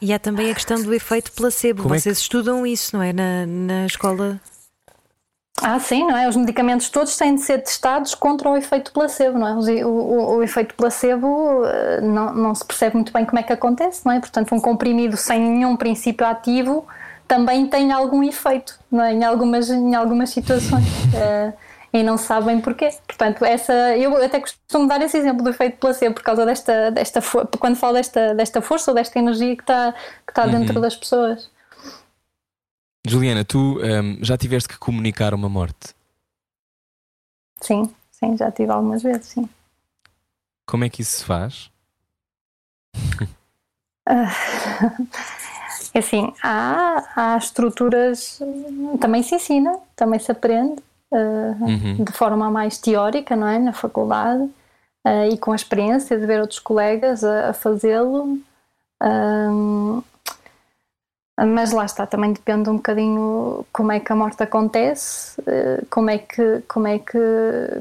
[0.00, 1.82] E há também a questão do efeito placebo.
[1.82, 2.22] Como Vocês é que...
[2.22, 3.12] estudam isso, não é?
[3.12, 4.40] Na, na escola.
[5.60, 6.28] Ah, sim, não é?
[6.28, 9.84] Os medicamentos todos têm de ser testados contra o efeito placebo, não é?
[9.84, 13.52] O, o, o, efeito placebo eh, não, não se percebe muito bem como é que
[13.52, 14.18] acontece, não é?
[14.18, 16.84] Portanto, um comprimido sem nenhum princípio ativo
[17.28, 19.12] também tem algum efeito, não é?
[19.12, 20.84] Em algumas, em algumas situações.
[21.92, 22.88] E não sabem porquê.
[23.06, 27.20] Portanto, essa, eu até costumo dar esse exemplo do efeito placebo por causa desta, desta
[27.58, 29.92] quando falo desta, desta força ou desta energia que está
[30.26, 30.80] que tá dentro uhum.
[30.80, 31.50] das pessoas.
[33.06, 35.94] Juliana, tu um, já tiveste que comunicar uma morte?
[37.60, 39.48] Sim, sim, já tive algumas vezes, sim.
[40.66, 41.70] Como é que isso se faz?
[45.94, 48.40] É assim, há, há estruturas,
[48.98, 50.82] também se ensina, também se aprende
[51.12, 52.04] uh, uhum.
[52.04, 53.58] de forma mais teórica, não é?
[53.58, 58.38] Na faculdade uh, e com a experiência de ver outros colegas a, a fazê-lo.
[61.38, 66.10] Mas lá está, também depende um bocadinho como é que a morte acontece, eh, como
[66.10, 67.18] é que, como é que,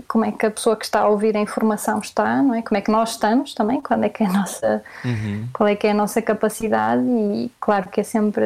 [0.08, 2.62] como é que a pessoa que está a ouvir a informação está, não é?
[2.62, 5.48] Como é que nós estamos também, quando é que é a nossa, uhum.
[5.54, 8.44] qual é que é a nossa capacidade e claro que é sempre,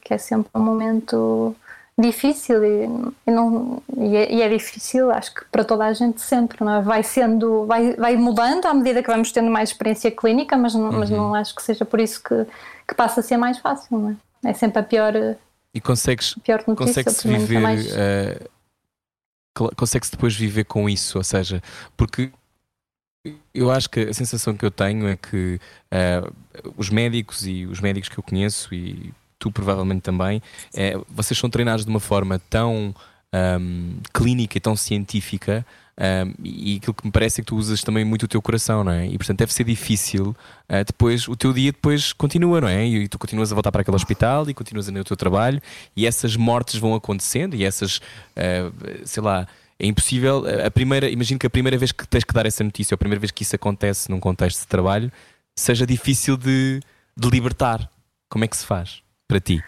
[0.00, 1.54] que é sempre um momento
[1.98, 2.84] difícil e,
[3.26, 6.74] e não, e é, e é, difícil, acho que para toda a gente sempre, não
[6.74, 6.82] é?
[6.82, 10.90] Vai sendo, vai, vai mudando à medida que vamos tendo mais experiência clínica, mas não,
[10.90, 10.98] uhum.
[10.98, 12.46] mas não acho que seja por isso que,
[12.86, 14.16] que passa a ser mais fácil, não é?
[14.50, 15.14] É sempre a pior.
[15.72, 17.60] E consegues, pior notícia, consegue-se viver.
[17.60, 17.86] Mais...
[17.86, 18.48] Uh,
[19.74, 21.62] consegue-se depois viver com isso, ou seja,
[21.96, 22.30] porque
[23.54, 25.58] eu acho que a sensação que eu tenho é que
[25.90, 26.32] uh,
[26.76, 30.42] os médicos e os médicos que eu conheço e tu provavelmente também,
[30.74, 32.94] é, vocês são treinados de uma forma tão
[33.34, 35.64] um, clínica e tão científica
[35.98, 38.84] um, e aquilo que me parece é que tu usas também muito o teu coração,
[38.84, 39.06] não é?
[39.06, 40.36] E portanto deve ser difícil
[40.68, 42.86] uh, depois, o teu dia depois continua, não é?
[42.86, 45.60] E, tu continuas a voltar para aquele hospital e continuas a no teu trabalho
[45.96, 50.44] e essas mortes vão acontecendo e essas, uh, sei lá, é impossível.
[50.64, 52.98] A primeira, imagino que a primeira vez que tens que dar essa notícia, ou a
[52.98, 55.10] primeira vez que isso acontece num contexto de trabalho,
[55.54, 56.80] seja difícil de,
[57.16, 57.90] de libertar.
[58.28, 59.62] Como é que se faz para ti?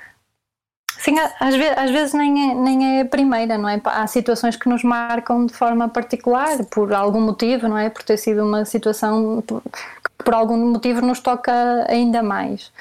[0.99, 3.81] Sim, às vezes, às vezes nem, é, nem é a primeira, não é?
[3.85, 7.89] Há situações que nos marcam de forma particular, por algum motivo, não é?
[7.89, 11.53] Por ter sido uma situação que por algum motivo nos toca
[11.89, 12.73] ainda mais.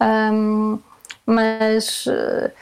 [0.00, 0.78] Um,
[1.26, 2.52] mas eh,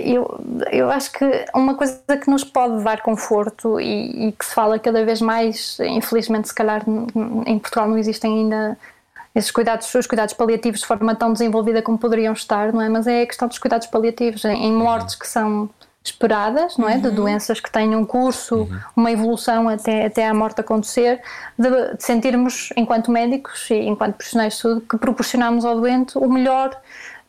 [0.00, 0.40] eu,
[0.72, 4.78] eu acho que uma coisa que nos pode dar conforto e, e que se fala
[4.78, 6.82] cada vez mais, infelizmente, se calhar
[7.46, 8.76] em Portugal não existem ainda
[9.36, 12.88] esses cuidados, os cuidados paliativos de forma tão desenvolvida como poderiam estar, não é?
[12.88, 15.68] Mas é a questão dos cuidados paliativos em mortes que são
[16.02, 16.94] esperadas, não é?
[16.94, 17.02] Uhum.
[17.02, 18.80] De doenças que têm um curso, uhum.
[18.96, 21.20] uma evolução até, até à morte acontecer,
[21.58, 26.26] de, de, sentirmos, enquanto médicos e enquanto profissionais de saúde, que proporcionamos ao doente o
[26.30, 26.74] melhor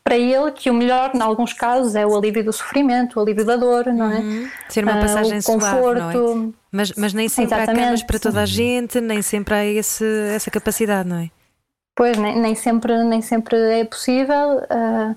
[0.01, 3.43] para ele, que o melhor, em alguns casos, é o alívio do sofrimento, o alívio
[3.43, 4.19] da dor, não é?
[4.19, 4.49] Uhum.
[4.69, 6.49] Ser uma passagem uh, suave, não é?
[6.71, 7.81] Mas, mas nem sempre Exatamente.
[7.81, 11.29] há camas para toda a gente, nem sempre há esse, essa capacidade, não é?
[11.97, 15.15] Pois, nem, nem, sempre, nem sempre é possível, uh,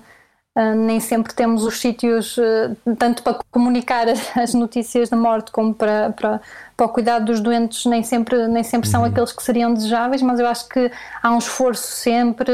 [0.59, 5.75] uh, nem sempre temos os sítios, uh, tanto para comunicar as notícias da morte como
[5.75, 6.41] para, para,
[6.75, 9.09] para o cuidado dos doentes, nem sempre, nem sempre são uhum.
[9.09, 12.51] aqueles que seriam desejáveis, mas eu acho que há um esforço sempre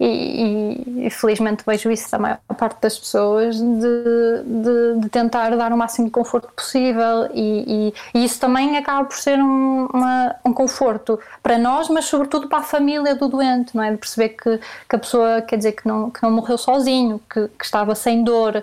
[0.00, 5.72] e, e, felizmente vejo isso da maior parte das pessoas de, de, de tentar dar
[5.72, 10.36] o máximo de conforto possível e, e, e isso também acaba por ser um, uma,
[10.44, 13.90] um conforto para nós, mas sobretudo para a família do doente, não é?
[13.90, 17.48] De perceber que, que a pessoa, quer dizer, que não, que não morreu sozinho, que,
[17.48, 18.62] que estava sem dor,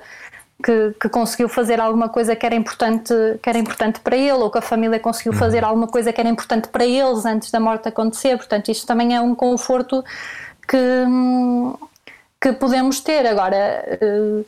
[0.63, 3.13] que, que, conseguiu fazer alguma coisa que era importante
[3.43, 5.37] que era importante para ele ou que a família conseguiu uhum.
[5.37, 9.13] fazer alguma coisa que era importante para eles antes da morte acontecer portanto isto também
[9.13, 10.03] é um conforto
[10.67, 11.05] que,
[12.41, 13.25] que podemos ter.
[13.25, 14.43] Agora, eh,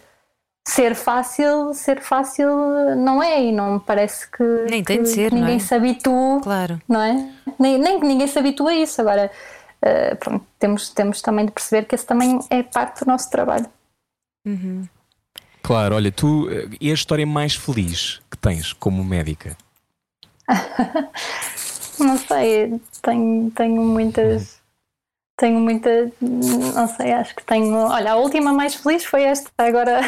[0.68, 2.50] ser fácil, ser fácil
[2.98, 5.60] não é e não me parece que, nem tem de ser, ninguém é?
[5.60, 6.82] se habitua, claro.
[6.88, 7.32] não é?
[7.58, 9.00] Nem, nem que ninguém se habitua a isso.
[9.00, 9.32] Agora,
[9.82, 13.66] uh, pronto, temos, temos também de perceber que esse também é parte do nosso trabalho.
[14.46, 14.86] Uhum.
[15.64, 19.58] Claro, olha, tu eh, e a história mais feliz que tens como médica?
[22.00, 24.62] não sei, tenho, tenho muitas
[25.38, 27.76] tenho muita, não sei, acho que tenho.
[27.76, 30.02] Olha, a última mais feliz foi esta, agora,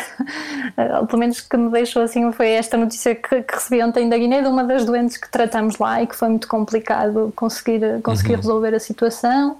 [1.07, 4.41] pelo menos que me deixou assim, foi esta notícia que, que, recebi ontem da Guiné,
[4.41, 8.37] de uma das doentes que tratamos lá e que foi muito complicado conseguir, conseguir uhum.
[8.37, 9.57] resolver a situação,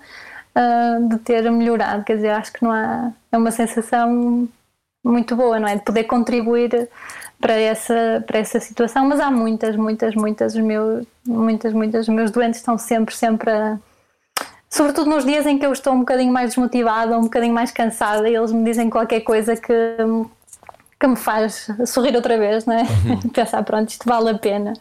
[0.56, 2.04] uh, de ter melhorado.
[2.04, 3.12] Quer dizer, acho que não há.
[3.32, 4.50] É uma sensação
[5.04, 5.76] muito boa, não é?
[5.76, 6.90] De poder contribuir
[7.40, 12.14] para essa, para essa situação, mas há muitas, muitas, muitas, os meus, muitas, muitas, os
[12.14, 13.80] meus doentes estão sempre, sempre a
[14.70, 18.30] sobretudo nos dias em que eu estou um bocadinho mais desmotivada, um bocadinho mais cansada,
[18.30, 19.74] e eles me dizem qualquer coisa que,
[21.00, 22.82] que me faz sorrir outra vez, não é?
[22.82, 23.30] Uhum.
[23.34, 24.74] Pensar, pronto, isto vale a pena.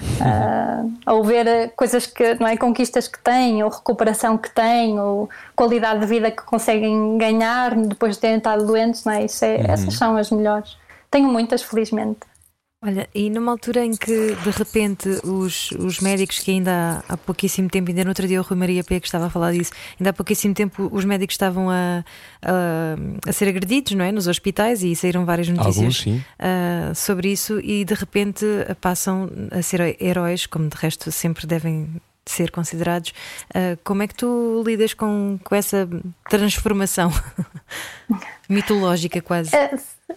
[0.00, 2.56] Uh, ou ver coisas que, não é?
[2.56, 8.14] Conquistas que têm, ou recuperação que têm, ou qualidade de vida que conseguem ganhar depois
[8.14, 9.24] de terem estado doentes, não é?
[9.24, 9.64] Isso é, uhum.
[9.68, 10.76] Essas são as melhores.
[11.10, 12.20] Tenho muitas, felizmente.
[12.80, 17.16] Olha, e numa altura em que de repente os, os médicos que ainda há, há
[17.16, 19.72] pouquíssimo tempo, ainda no outro dia o Rui Maria P que estava a falar disso,
[19.98, 22.04] ainda há pouquíssimo tempo os médicos estavam a,
[22.40, 24.12] a, a ser agredidos não é?
[24.12, 28.46] nos hospitais e saíram várias notícias Alguns, uh, sobre isso e de repente
[28.80, 31.88] passam a ser heróis, como de resto sempre devem
[32.24, 33.10] ser considerados.
[33.50, 35.88] Uh, como é que tu lidas com, com essa
[36.30, 37.10] transformação?
[38.48, 39.50] mitológica quase.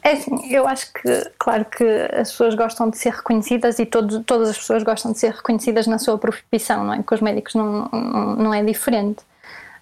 [0.04, 1.84] É, assim, eu acho que, claro que
[2.14, 5.86] as pessoas gostam de ser reconhecidas e todo, todas as pessoas gostam de ser reconhecidas
[5.86, 7.04] na sua profissão, não é?
[7.04, 9.22] Com os médicos não, não, não é diferente.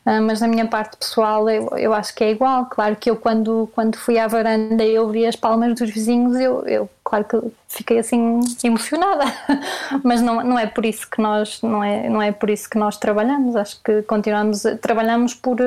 [0.06, 2.66] Uh, mas na minha parte pessoal eu, eu acho que é igual.
[2.66, 6.66] Claro que eu quando, quando fui à varanda e ouvi as palmas dos vizinhos, eu,
[6.66, 7.38] eu claro que
[7.68, 9.26] fiquei assim emocionada.
[10.04, 12.78] mas não, não é por isso que nós não é, não é por isso que
[12.78, 13.56] nós trabalhamos.
[13.56, 15.58] Acho que continuamos, trabalhamos por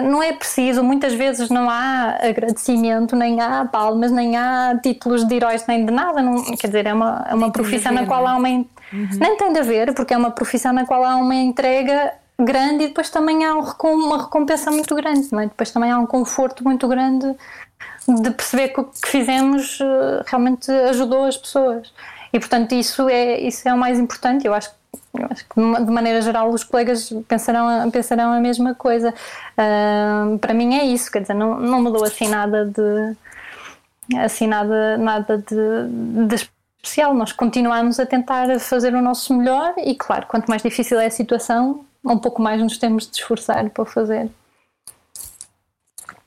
[0.00, 5.34] não é preciso, muitas vezes não há agradecimento, nem há palmas, nem há títulos de
[5.34, 6.22] heróis, nem de nada.
[6.22, 8.48] Não, quer dizer, é uma, é uma profissão na qual há uma.
[8.48, 8.66] Uhum.
[9.18, 12.88] Nem tem de haver, porque é uma profissão na qual há uma entrega grande e
[12.88, 15.46] depois também há um, uma recompensa muito grande, não é?
[15.46, 17.34] depois também há um conforto muito grande
[18.08, 21.92] de perceber que o que fizemos eh, realmente ajudou as pessoas.
[22.32, 24.46] E portanto, isso é, isso é o mais importante.
[24.46, 24.76] Eu acho que
[25.14, 29.12] eu acho que de maneira geral os colegas pensarão, pensarão a mesma coisa.
[29.52, 33.16] Uh, para mim é isso, quer dizer, não, não mudou assim nada de
[34.18, 37.14] assim nada, nada de, de especial.
[37.14, 41.10] Nós continuamos a tentar fazer o nosso melhor e claro, quanto mais difícil é a
[41.10, 44.30] situação, um pouco mais nos temos de esforçar para fazer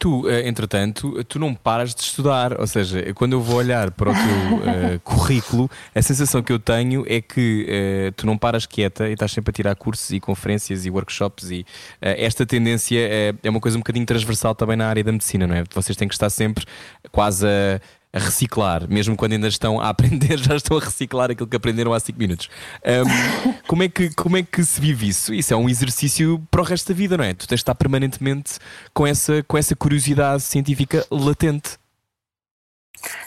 [0.05, 2.59] tu, eh, entretanto, tu não paras de estudar.
[2.59, 6.59] Ou seja, quando eu vou olhar para o teu uh, currículo, a sensação que eu
[6.59, 10.19] tenho é que uh, tu não paras quieta e estás sempre a tirar cursos e
[10.19, 11.49] conferências e workshops.
[11.49, 11.65] E uh,
[12.01, 15.55] esta tendência é, é uma coisa um bocadinho transversal também na área da medicina, não
[15.55, 15.63] é?
[15.73, 16.65] Vocês têm que estar sempre
[17.11, 17.81] quase a
[18.15, 21.93] a reciclar, mesmo quando ainda estão a aprender, já estão a reciclar aquilo que aprenderam
[21.93, 22.49] há 5 minutos.
[22.85, 25.33] Um, como, é que, como é que se vive isso?
[25.33, 27.33] Isso é um exercício para o resto da vida, não é?
[27.33, 28.53] Tu tens de estar permanentemente
[28.93, 31.77] com essa, com essa curiosidade científica latente.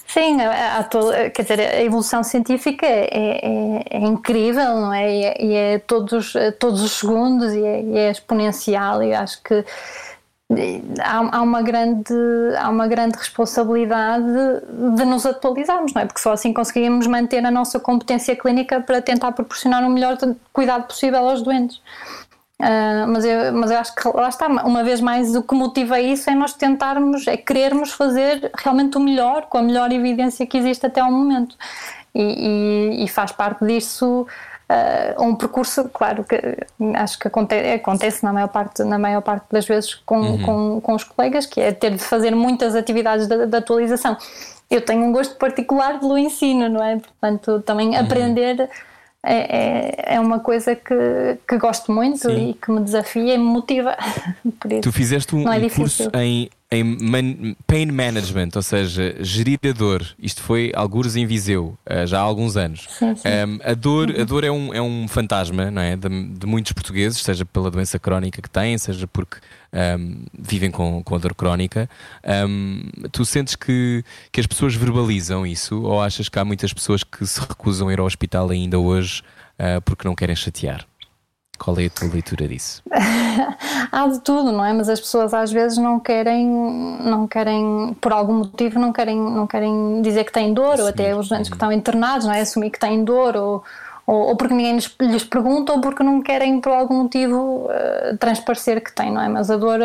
[0.06, 5.14] Sim, a, a, quer dizer, a evolução científica é, é, é incrível, não é?
[5.14, 9.42] E é, e é todos, todos os segundos e é, e é exponencial, e acho
[9.42, 9.64] que
[11.00, 12.14] há, há, uma grande,
[12.58, 14.24] há uma grande responsabilidade
[14.96, 16.06] de nos atualizarmos, não é?
[16.06, 20.16] Porque só assim conseguimos manter a nossa competência clínica para tentar proporcionar o melhor
[20.52, 21.80] cuidado possível aos doentes.
[22.60, 26.00] Uh, mas, eu, mas eu acho que lá está, uma vez mais, o que motiva
[26.00, 30.58] isso é nós tentarmos, é querermos fazer realmente o melhor, com a melhor evidência que
[30.58, 31.56] existe até ao momento.
[32.14, 34.26] E, e, e faz parte disso
[34.68, 36.36] uh, um percurso, claro que
[36.94, 40.42] acho que acontece, acontece, na, maior parte, na maior parte das vezes com, uhum.
[40.42, 44.16] com, com os colegas, que é ter de fazer muitas atividades de, de atualização.
[44.70, 46.96] Eu tenho um gosto particular pelo ensino, não é?
[46.96, 48.00] Portanto, também uhum.
[48.00, 48.68] aprender
[49.24, 50.94] é, é, é, uma coisa que,
[51.46, 52.50] que gosto muito Sim.
[52.50, 53.96] e que me desafia e me motiva.
[54.82, 59.72] tu fizeste um, é um curso em em man, pain management, ou seja, gerir a
[59.72, 60.06] dor.
[60.18, 62.86] Isto foi alguns em Viseu, uh, já há alguns anos.
[62.90, 63.28] Sim, sim.
[63.28, 65.96] Um, a dor, a dor é, um, é um fantasma não é?
[65.96, 69.38] De, de, muitos portugueses, seja pela doença crónica que têm, seja porque
[69.72, 71.88] um, vivem com, com a dor crónica.
[73.12, 77.26] tu sentes que, que as pessoas verbalizam isso ou achas que há muitas pessoas que
[77.26, 79.22] se recusam a ir ao hospital ainda hoje
[79.58, 80.86] uh, porque não querem chatear?
[81.58, 82.82] Qual é a tua leitura disso?
[83.90, 84.72] Há de tudo, não é?
[84.72, 89.46] Mas as pessoas às vezes não querem, não querem, por algum motivo, não querem, não
[89.46, 90.82] querem dizer que têm dor, Sim.
[90.82, 92.40] ou até os doentes que estão internados, não é?
[92.40, 93.64] Assumir que têm dor, ou,
[94.06, 98.16] ou, ou porque ninguém lhes, lhes, pergunta, ou porque não querem, por algum motivo, uh,
[98.18, 99.28] transparecer que têm, não é?
[99.28, 99.80] Mas a dor.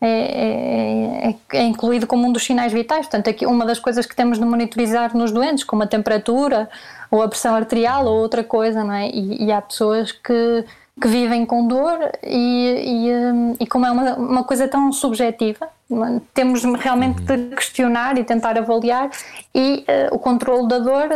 [0.00, 3.06] É, é, é, é, incluído como um dos sinais vitais.
[3.06, 6.70] Portanto, aqui uma das coisas que temos de monitorizar nos doentes, como a temperatura
[7.10, 9.10] ou a pressão arterial ou outra coisa, não é?
[9.10, 10.64] E, e há pessoas que
[11.00, 15.68] que vivem com dor e, e, hum, e como é uma, uma coisa tão subjetiva,
[16.34, 19.10] temos realmente de questionar e tentar avaliar
[19.54, 21.08] e uh, o controle da dor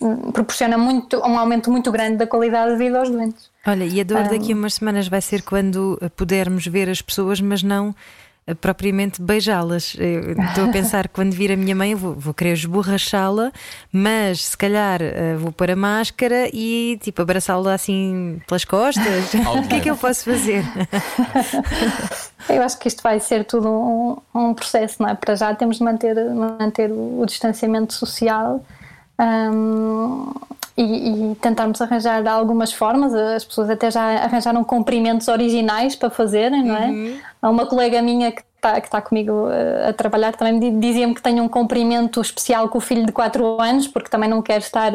[0.00, 3.50] uh, proporciona muito, um aumento muito grande da qualidade de vida aos doentes.
[3.66, 7.40] Olha, e a dor daqui a umas semanas vai ser quando pudermos ver as pessoas,
[7.40, 7.94] mas não
[8.54, 9.96] propriamente beijá-las.
[10.48, 13.50] Estou a pensar que quando vir a minha mãe vou, vou querer esborrachá-la,
[13.92, 19.34] mas se calhar uh, vou pôr a máscara e tipo abraçá-la assim pelas costas.
[19.34, 20.64] o que é que eu posso fazer?
[22.48, 25.14] eu acho que isto vai ser tudo um, um, processo, não é?
[25.14, 28.64] Para já temos de manter, manter o, o distanciamento social.
[29.18, 30.30] Um,
[30.76, 30.82] e,
[31.32, 33.14] e, tentarmos arranjar algumas formas.
[33.14, 36.86] As pessoas até já arranjaram comprimentos originais para fazerem, não é?
[36.86, 37.18] Uhum.
[37.42, 41.40] Uma colega minha que está que tá comigo eh, a trabalhar também dizia-me que tem
[41.40, 44.92] um comprimento especial com o filho de 4 anos, porque também não quer estar.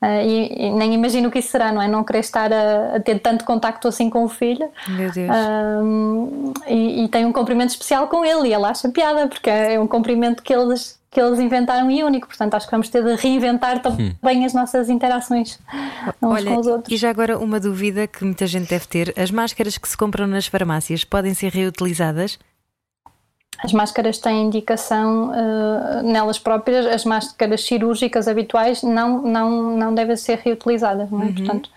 [0.00, 1.88] Uh, e, e, nem imagino o que isso será, não é?
[1.88, 4.70] Não querer estar a, a ter tanto contacto assim com o filho.
[4.86, 5.28] Meu Deus.
[5.28, 9.80] Uh, e, e, tem um comprimento especial com ele e ele acha piada, porque é
[9.80, 12.26] um comprimento que eles que eles inventaram e único.
[12.26, 14.44] Portanto, acho que vamos ter de reinventar também hum.
[14.44, 15.58] as nossas interações
[16.22, 16.94] uns Olha, com os outros.
[16.94, 20.26] E já agora uma dúvida que muita gente deve ter: as máscaras que se compram
[20.26, 22.38] nas farmácias podem ser reutilizadas?
[23.58, 30.16] as máscaras têm indicação uh, nelas próprias, as máscaras cirúrgicas habituais não, não, não devem
[30.16, 31.24] ser reutilizadas, não é?
[31.24, 31.34] Uhum.
[31.34, 31.70] Portanto,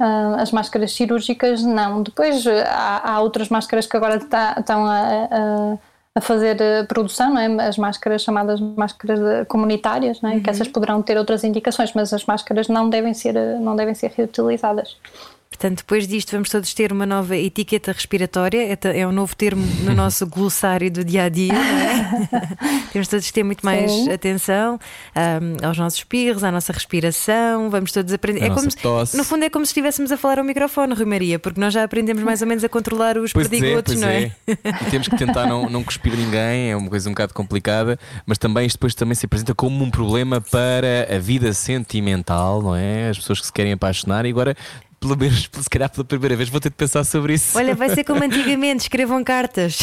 [0.00, 2.02] uh, as máscaras cirúrgicas não.
[2.02, 4.98] Depois há, há outras máscaras que agora tá, estão a,
[5.30, 5.78] a,
[6.14, 6.56] a, fazer
[6.86, 7.66] produção, não é?
[7.68, 10.34] As máscaras chamadas máscaras comunitárias, não é?
[10.34, 10.42] Uhum.
[10.42, 14.12] Que essas poderão ter outras indicações, mas as máscaras não devem ser, não devem ser
[14.16, 14.96] reutilizadas.
[15.54, 18.76] Portanto, depois disto, vamos todos ter uma nova etiqueta respiratória.
[18.92, 21.52] É um novo termo no nosso glossário do dia a dia.
[21.54, 22.90] É?
[22.92, 24.10] Temos todos que ter muito mais Sim.
[24.10, 24.80] atenção
[25.14, 27.70] um, aos nossos espirros, à nossa respiração.
[27.70, 28.42] Vamos todos aprender.
[28.42, 31.38] é como se, no fundo, é como se estivéssemos a falar ao microfone, Rui Maria,
[31.38, 34.08] porque nós já aprendemos mais ou menos a controlar os pois é, perdigotos, é, não
[34.08, 34.22] é?
[34.24, 34.56] é?
[34.86, 37.96] E temos que tentar não, não cuspir ninguém, é uma coisa um bocado complicada,
[38.26, 42.74] mas também isto depois também se apresenta como um problema para a vida sentimental, não
[42.74, 43.10] é?
[43.10, 44.56] As pessoas que se querem apaixonar e agora
[45.04, 47.58] pelo menos, se calhar pela primeira vez, vou ter de pensar sobre isso.
[47.58, 49.78] Olha, vai ser como antigamente, escrevam cartas.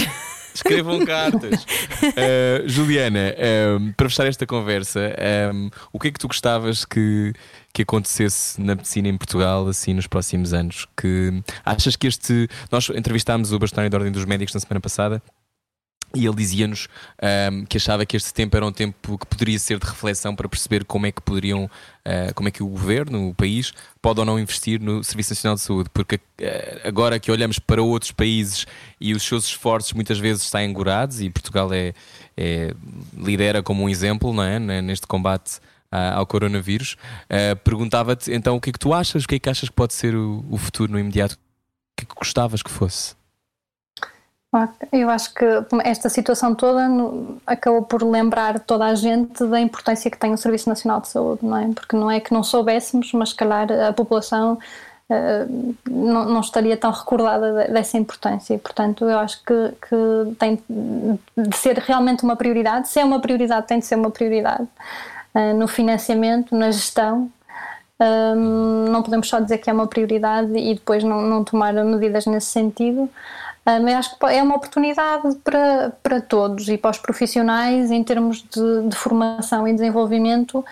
[0.52, 1.64] Escrevam cartas.
[1.64, 5.16] Uh, Juliana, uh, para fechar esta conversa,
[5.54, 7.34] um, o que é que tu gostavas que,
[7.72, 10.88] que acontecesse na medicina em Portugal assim nos próximos anos?
[11.00, 12.50] Que achas que este.
[12.72, 15.22] Nós entrevistámos o bastonário da Ordem dos Médicos na semana passada
[16.16, 16.88] e ele dizia-nos
[17.52, 20.48] um, que achava que este tempo era um tempo que poderia ser de reflexão para
[20.50, 24.26] perceber como é que poderiam, uh, como é que o governo, o país, pode ou
[24.26, 26.20] não investir no Serviço Nacional de Saúde, porque uh,
[26.84, 28.66] agora que olhamos para outros países
[29.00, 31.94] e os seus esforços muitas vezes estão engurados e Portugal é,
[32.36, 32.74] é
[33.18, 34.60] lidera como um exemplo não é?
[34.82, 35.60] neste combate
[35.92, 39.40] uh, ao coronavírus, uh, perguntava-te então o que é que tu achas, o que é
[39.40, 41.38] que achas que pode ser o, o futuro no imediato, o
[41.98, 43.21] que é que gostavas que fosse?
[44.92, 45.46] Eu acho que
[45.86, 46.86] esta situação toda
[47.48, 51.46] acabou por lembrar toda a gente da importância que tem o Serviço Nacional de Saúde,
[51.46, 51.70] não é?
[51.74, 54.60] Porque não é que não soubéssemos, mas se calhar a população
[55.10, 58.60] uh, não, não, estaria tão recordada dessa importância.
[58.60, 60.62] Portanto, eu acho que, que, tem
[61.38, 62.90] de ser realmente uma prioridade.
[62.90, 64.68] Se é uma prioridade, tem de ser uma prioridade
[65.34, 67.32] uh, no financiamento, na gestão.
[68.02, 72.26] Um, não podemos só dizer que é uma prioridade e depois não, não tomar medidas
[72.26, 73.10] nesse sentido.
[73.80, 78.44] Mas acho que é uma oportunidade para, para todos e para os profissionais em termos
[78.44, 80.64] de, de formação e desenvolvimento.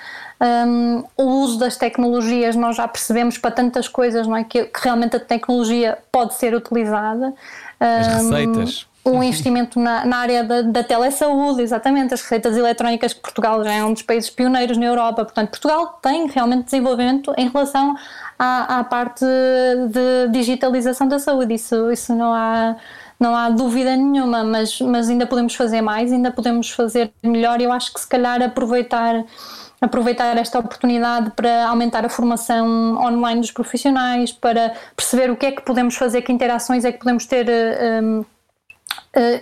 [0.41, 4.43] Um, o uso das tecnologias, nós já percebemos para tantas coisas não é?
[4.43, 7.33] que, que realmente a tecnologia pode ser utilizada.
[7.79, 13.19] As receitas um investimento na, na área da, da telesaúde, exatamente, as receitas eletrónicas que
[13.19, 15.23] Portugal já é um dos países pioneiros na Europa.
[15.25, 17.95] Portanto, Portugal tem realmente desenvolvimento em relação
[18.39, 21.53] à, à parte de digitalização da saúde.
[21.53, 22.77] Isso, isso não há
[23.19, 27.59] não há dúvida nenhuma, mas, mas ainda podemos fazer mais, ainda podemos fazer melhor.
[27.59, 29.25] Eu acho que se calhar aproveitar
[29.81, 35.51] aproveitar esta oportunidade para aumentar a formação online dos profissionais, para perceber o que é
[35.51, 37.47] que podemos fazer, que interações é que podemos ter
[38.03, 38.25] um, uh,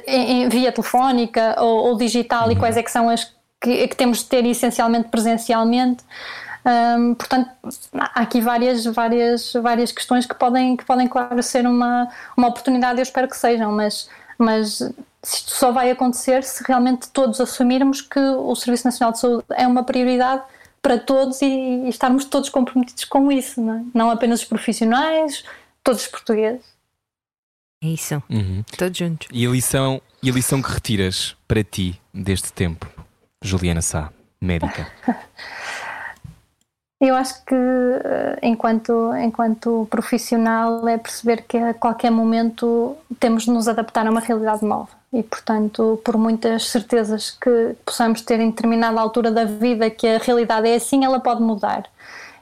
[0.06, 4.20] em, via telefónica ou, ou digital e quais é que são as que, que, temos
[4.20, 6.04] de ter essencialmente presencialmente.
[6.68, 7.50] Um, portanto,
[7.94, 13.00] há aqui várias, várias, várias questões que podem, que podem, claro, ser uma, uma oportunidade,
[13.00, 14.82] eu espero que sejam, mas, mas
[15.24, 19.66] isto só vai acontecer se realmente todos assumirmos que o Serviço Nacional de Saúde é
[19.66, 20.44] uma prioridade
[20.82, 23.84] para todos e, e estarmos todos comprometidos com isso, não, é?
[23.94, 25.46] não apenas os profissionais,
[25.82, 26.66] todos os portugueses.
[27.82, 28.22] É isso.
[28.30, 28.64] Uhum.
[28.78, 29.28] Todos juntos.
[29.32, 32.88] E a, lição, e a lição que retiras para ti deste tempo,
[33.42, 34.12] Juliana Sá,
[34.42, 34.92] médica?
[37.00, 43.52] Eu acho que eh, enquanto, enquanto profissional é perceber que a qualquer momento temos de
[43.52, 48.50] nos adaptar a uma realidade nova e portanto por muitas certezas que possamos ter em
[48.50, 51.88] determinada altura da vida que a realidade é assim, ela pode mudar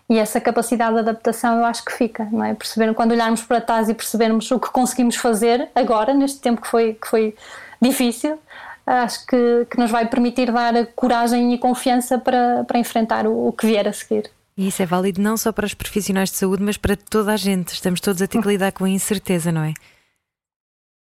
[0.10, 2.54] e essa capacidade de adaptação eu acho que fica, não é?
[2.54, 6.68] Perceber, quando olharmos para trás e percebermos o que conseguimos fazer agora, neste tempo que
[6.68, 7.36] foi, que foi
[7.82, 8.40] difícil,
[8.86, 13.52] acho que, que nos vai permitir dar coragem e confiança para, para enfrentar o, o
[13.52, 14.30] que vier a seguir.
[14.58, 17.38] E isso é válido não só para os profissionais de saúde, mas para toda a
[17.38, 17.74] gente.
[17.74, 19.74] Estamos todos a ter que lidar com a incerteza, não é?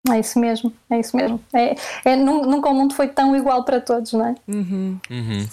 [0.09, 1.43] É isso mesmo, é isso mesmo.
[1.53, 1.75] É,
[2.05, 4.35] é, nunca o mundo foi tão igual para todos, não é?
[4.47, 4.99] Uhum.
[5.09, 5.47] Uhum.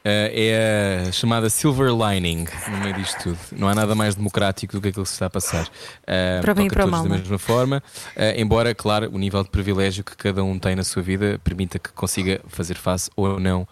[0.00, 3.38] Uh, é a chamada silver lining no meio disto tudo.
[3.52, 5.66] Não há nada mais democrático do que aquilo que se está a passar.
[5.66, 7.08] Uh, para bem e para todos mal.
[7.08, 7.18] da é?
[7.18, 7.82] mesma forma,
[8.16, 11.78] uh, embora, claro, o nível de privilégio que cada um tem na sua vida permita
[11.78, 13.66] que consiga fazer face ou não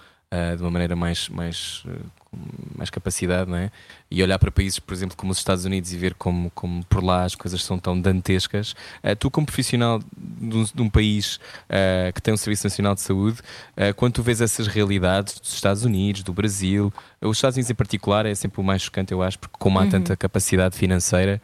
[0.59, 1.83] de uma maneira mais, mais
[2.31, 2.39] com
[2.77, 3.71] mais capacidade, não é?
[4.11, 7.03] E olhar para países, por exemplo, como os Estados Unidos e ver como, como por
[7.03, 8.73] lá as coisas são tão dantescas.
[9.03, 11.37] Uh, tu, como profissional de um, de um país
[11.69, 13.41] uh, que tem um Serviço Nacional de Saúde,
[13.77, 17.75] uh, quando tu vês essas realidades dos Estados Unidos, do Brasil, os Estados Unidos em
[17.75, 19.91] particular é sempre o mais chocante, eu acho, porque como há Uhum.
[19.91, 21.41] tanta capacidade financeira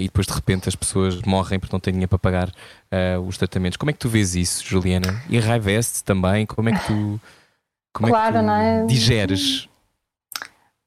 [0.00, 2.52] e depois de repente as pessoas morrem porque não têm dinheiro para pagar
[3.26, 3.76] os tratamentos.
[3.76, 5.22] Como é que tu vês isso, Juliana?
[5.30, 6.44] Enraivece-te também?
[6.46, 7.20] Como é que tu,
[7.92, 8.86] como Claro, é que tu não é?
[8.86, 9.68] digeres?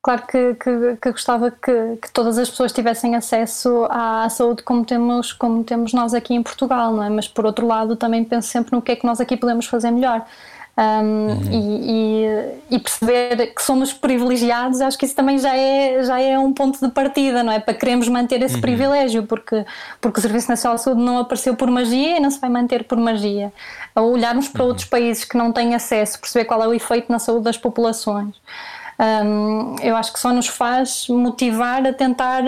[0.05, 4.85] Claro que, que, que gostava que, que todas as pessoas tivessem acesso à saúde como
[4.85, 7.09] temos, como temos nós aqui em Portugal, não é?
[7.09, 9.89] Mas por outro lado também penso sempre no que é que nós aqui podemos fazer
[9.89, 10.23] melhor.
[10.77, 11.91] Um, e,
[12.69, 16.53] e, e perceber que somos privilegiados, acho que isso também já é, já é um
[16.53, 17.59] ponto de partida, não é?
[17.59, 19.65] Para queremos manter esse privilégio, porque,
[19.99, 22.83] porque o Serviço Nacional de Saúde não apareceu por magia e não se vai manter
[22.83, 23.51] por magia.
[23.95, 27.17] Ao olharmos para outros países que não têm acesso, perceber qual é o efeito na
[27.17, 28.35] saúde das populações.
[28.97, 32.43] Um, eu acho que só nos faz motivar a tentar,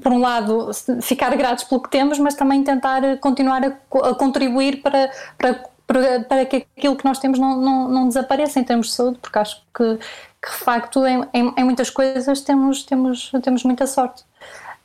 [0.00, 0.70] por um lado,
[1.00, 6.20] ficar gratos pelo que temos, mas também tentar continuar a, a contribuir para, para, para,
[6.20, 9.38] para, que aquilo que nós temos não, não, não, desapareça em termos de saúde, porque
[9.38, 14.24] acho que, que de facto, em, em, em, muitas coisas temos, temos, temos muita sorte.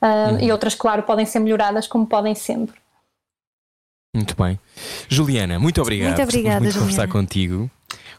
[0.01, 0.39] Uh, uhum.
[0.39, 2.75] E outras, claro, podem ser melhoradas, como podem sempre.
[4.15, 4.59] Muito bem.
[5.09, 6.09] Juliana, muito obrigado.
[6.09, 6.91] Muito obrigada, muito Juliana.
[6.91, 7.69] conversar contigo.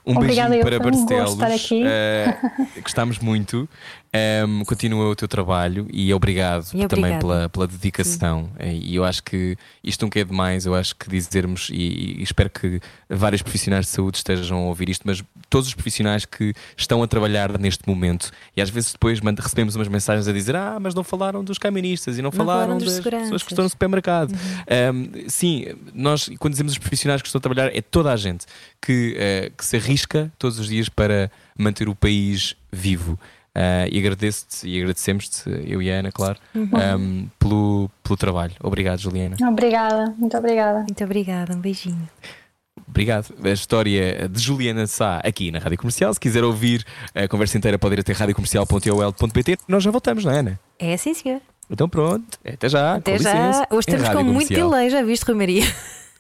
[0.07, 1.33] Um Obrigada, beijinho para um Barcelos.
[1.33, 1.83] estar aqui.
[1.85, 3.69] Uh, gostámos muito.
[4.15, 8.51] Um, continua o teu trabalho e obrigado e também pela, pela dedicação.
[8.59, 8.81] Sim.
[8.83, 10.65] E eu acho que isto nunca é demais.
[10.65, 14.89] Eu acho que dizermos, e, e, espero que vários profissionais de saúde estejam a ouvir
[14.89, 19.21] isto, mas todos os profissionais que estão a trabalhar neste momento, e às vezes depois
[19.21, 22.61] recebemos umas mensagens a dizer: Ah, mas não falaram dos caministas e não, não falaram,
[22.61, 23.25] falaram das seguranças.
[23.25, 24.31] pessoas que estão no supermercado.
[24.31, 25.13] Uhum.
[25.25, 28.47] Um, sim, nós, quando dizemos os profissionais que estão a trabalhar, é toda a gente
[28.81, 33.19] que, uh, que se arrisca todos os dias para manter o país vivo.
[33.57, 36.71] Uh, e agradeço-te e agradecemos-te, eu e a Ana, claro, uhum.
[36.97, 38.53] um, pelo, pelo trabalho.
[38.63, 39.37] Obrigado, Juliana.
[39.43, 40.79] Obrigada, muito obrigada.
[40.81, 42.09] Muito obrigada, um beijinho.
[42.87, 43.35] Obrigado.
[43.43, 46.15] A história de Juliana Sá aqui na Rádio Comercial.
[46.15, 46.85] Se quiser ouvir
[47.15, 49.59] a conversa inteira, pode ir até radiocomercial.ol.pt.
[49.67, 50.61] Nós já voltamos, não é, Ana?
[50.79, 51.41] É sim, senhor.
[51.71, 52.95] Então pronto, até já.
[52.95, 53.67] Até já.
[53.71, 55.65] Hoje estamos com muito delay, já viste, Rui Maria?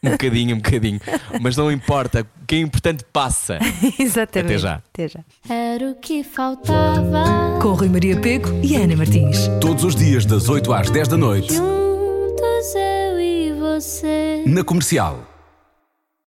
[0.03, 1.01] Um bocadinho, um bocadinho.
[1.40, 3.59] Mas não importa, o que é importante passa.
[3.99, 4.55] Exatamente.
[4.55, 4.74] Até já.
[4.92, 5.20] Até já.
[5.49, 7.59] Era o que faltava.
[7.61, 9.49] Com Rui Maria Pego e Ana Martins.
[9.61, 11.55] Todos os dias, das 8 às 10 da noite.
[11.55, 14.44] Juntos eu e você.
[14.46, 15.38] Na comercial.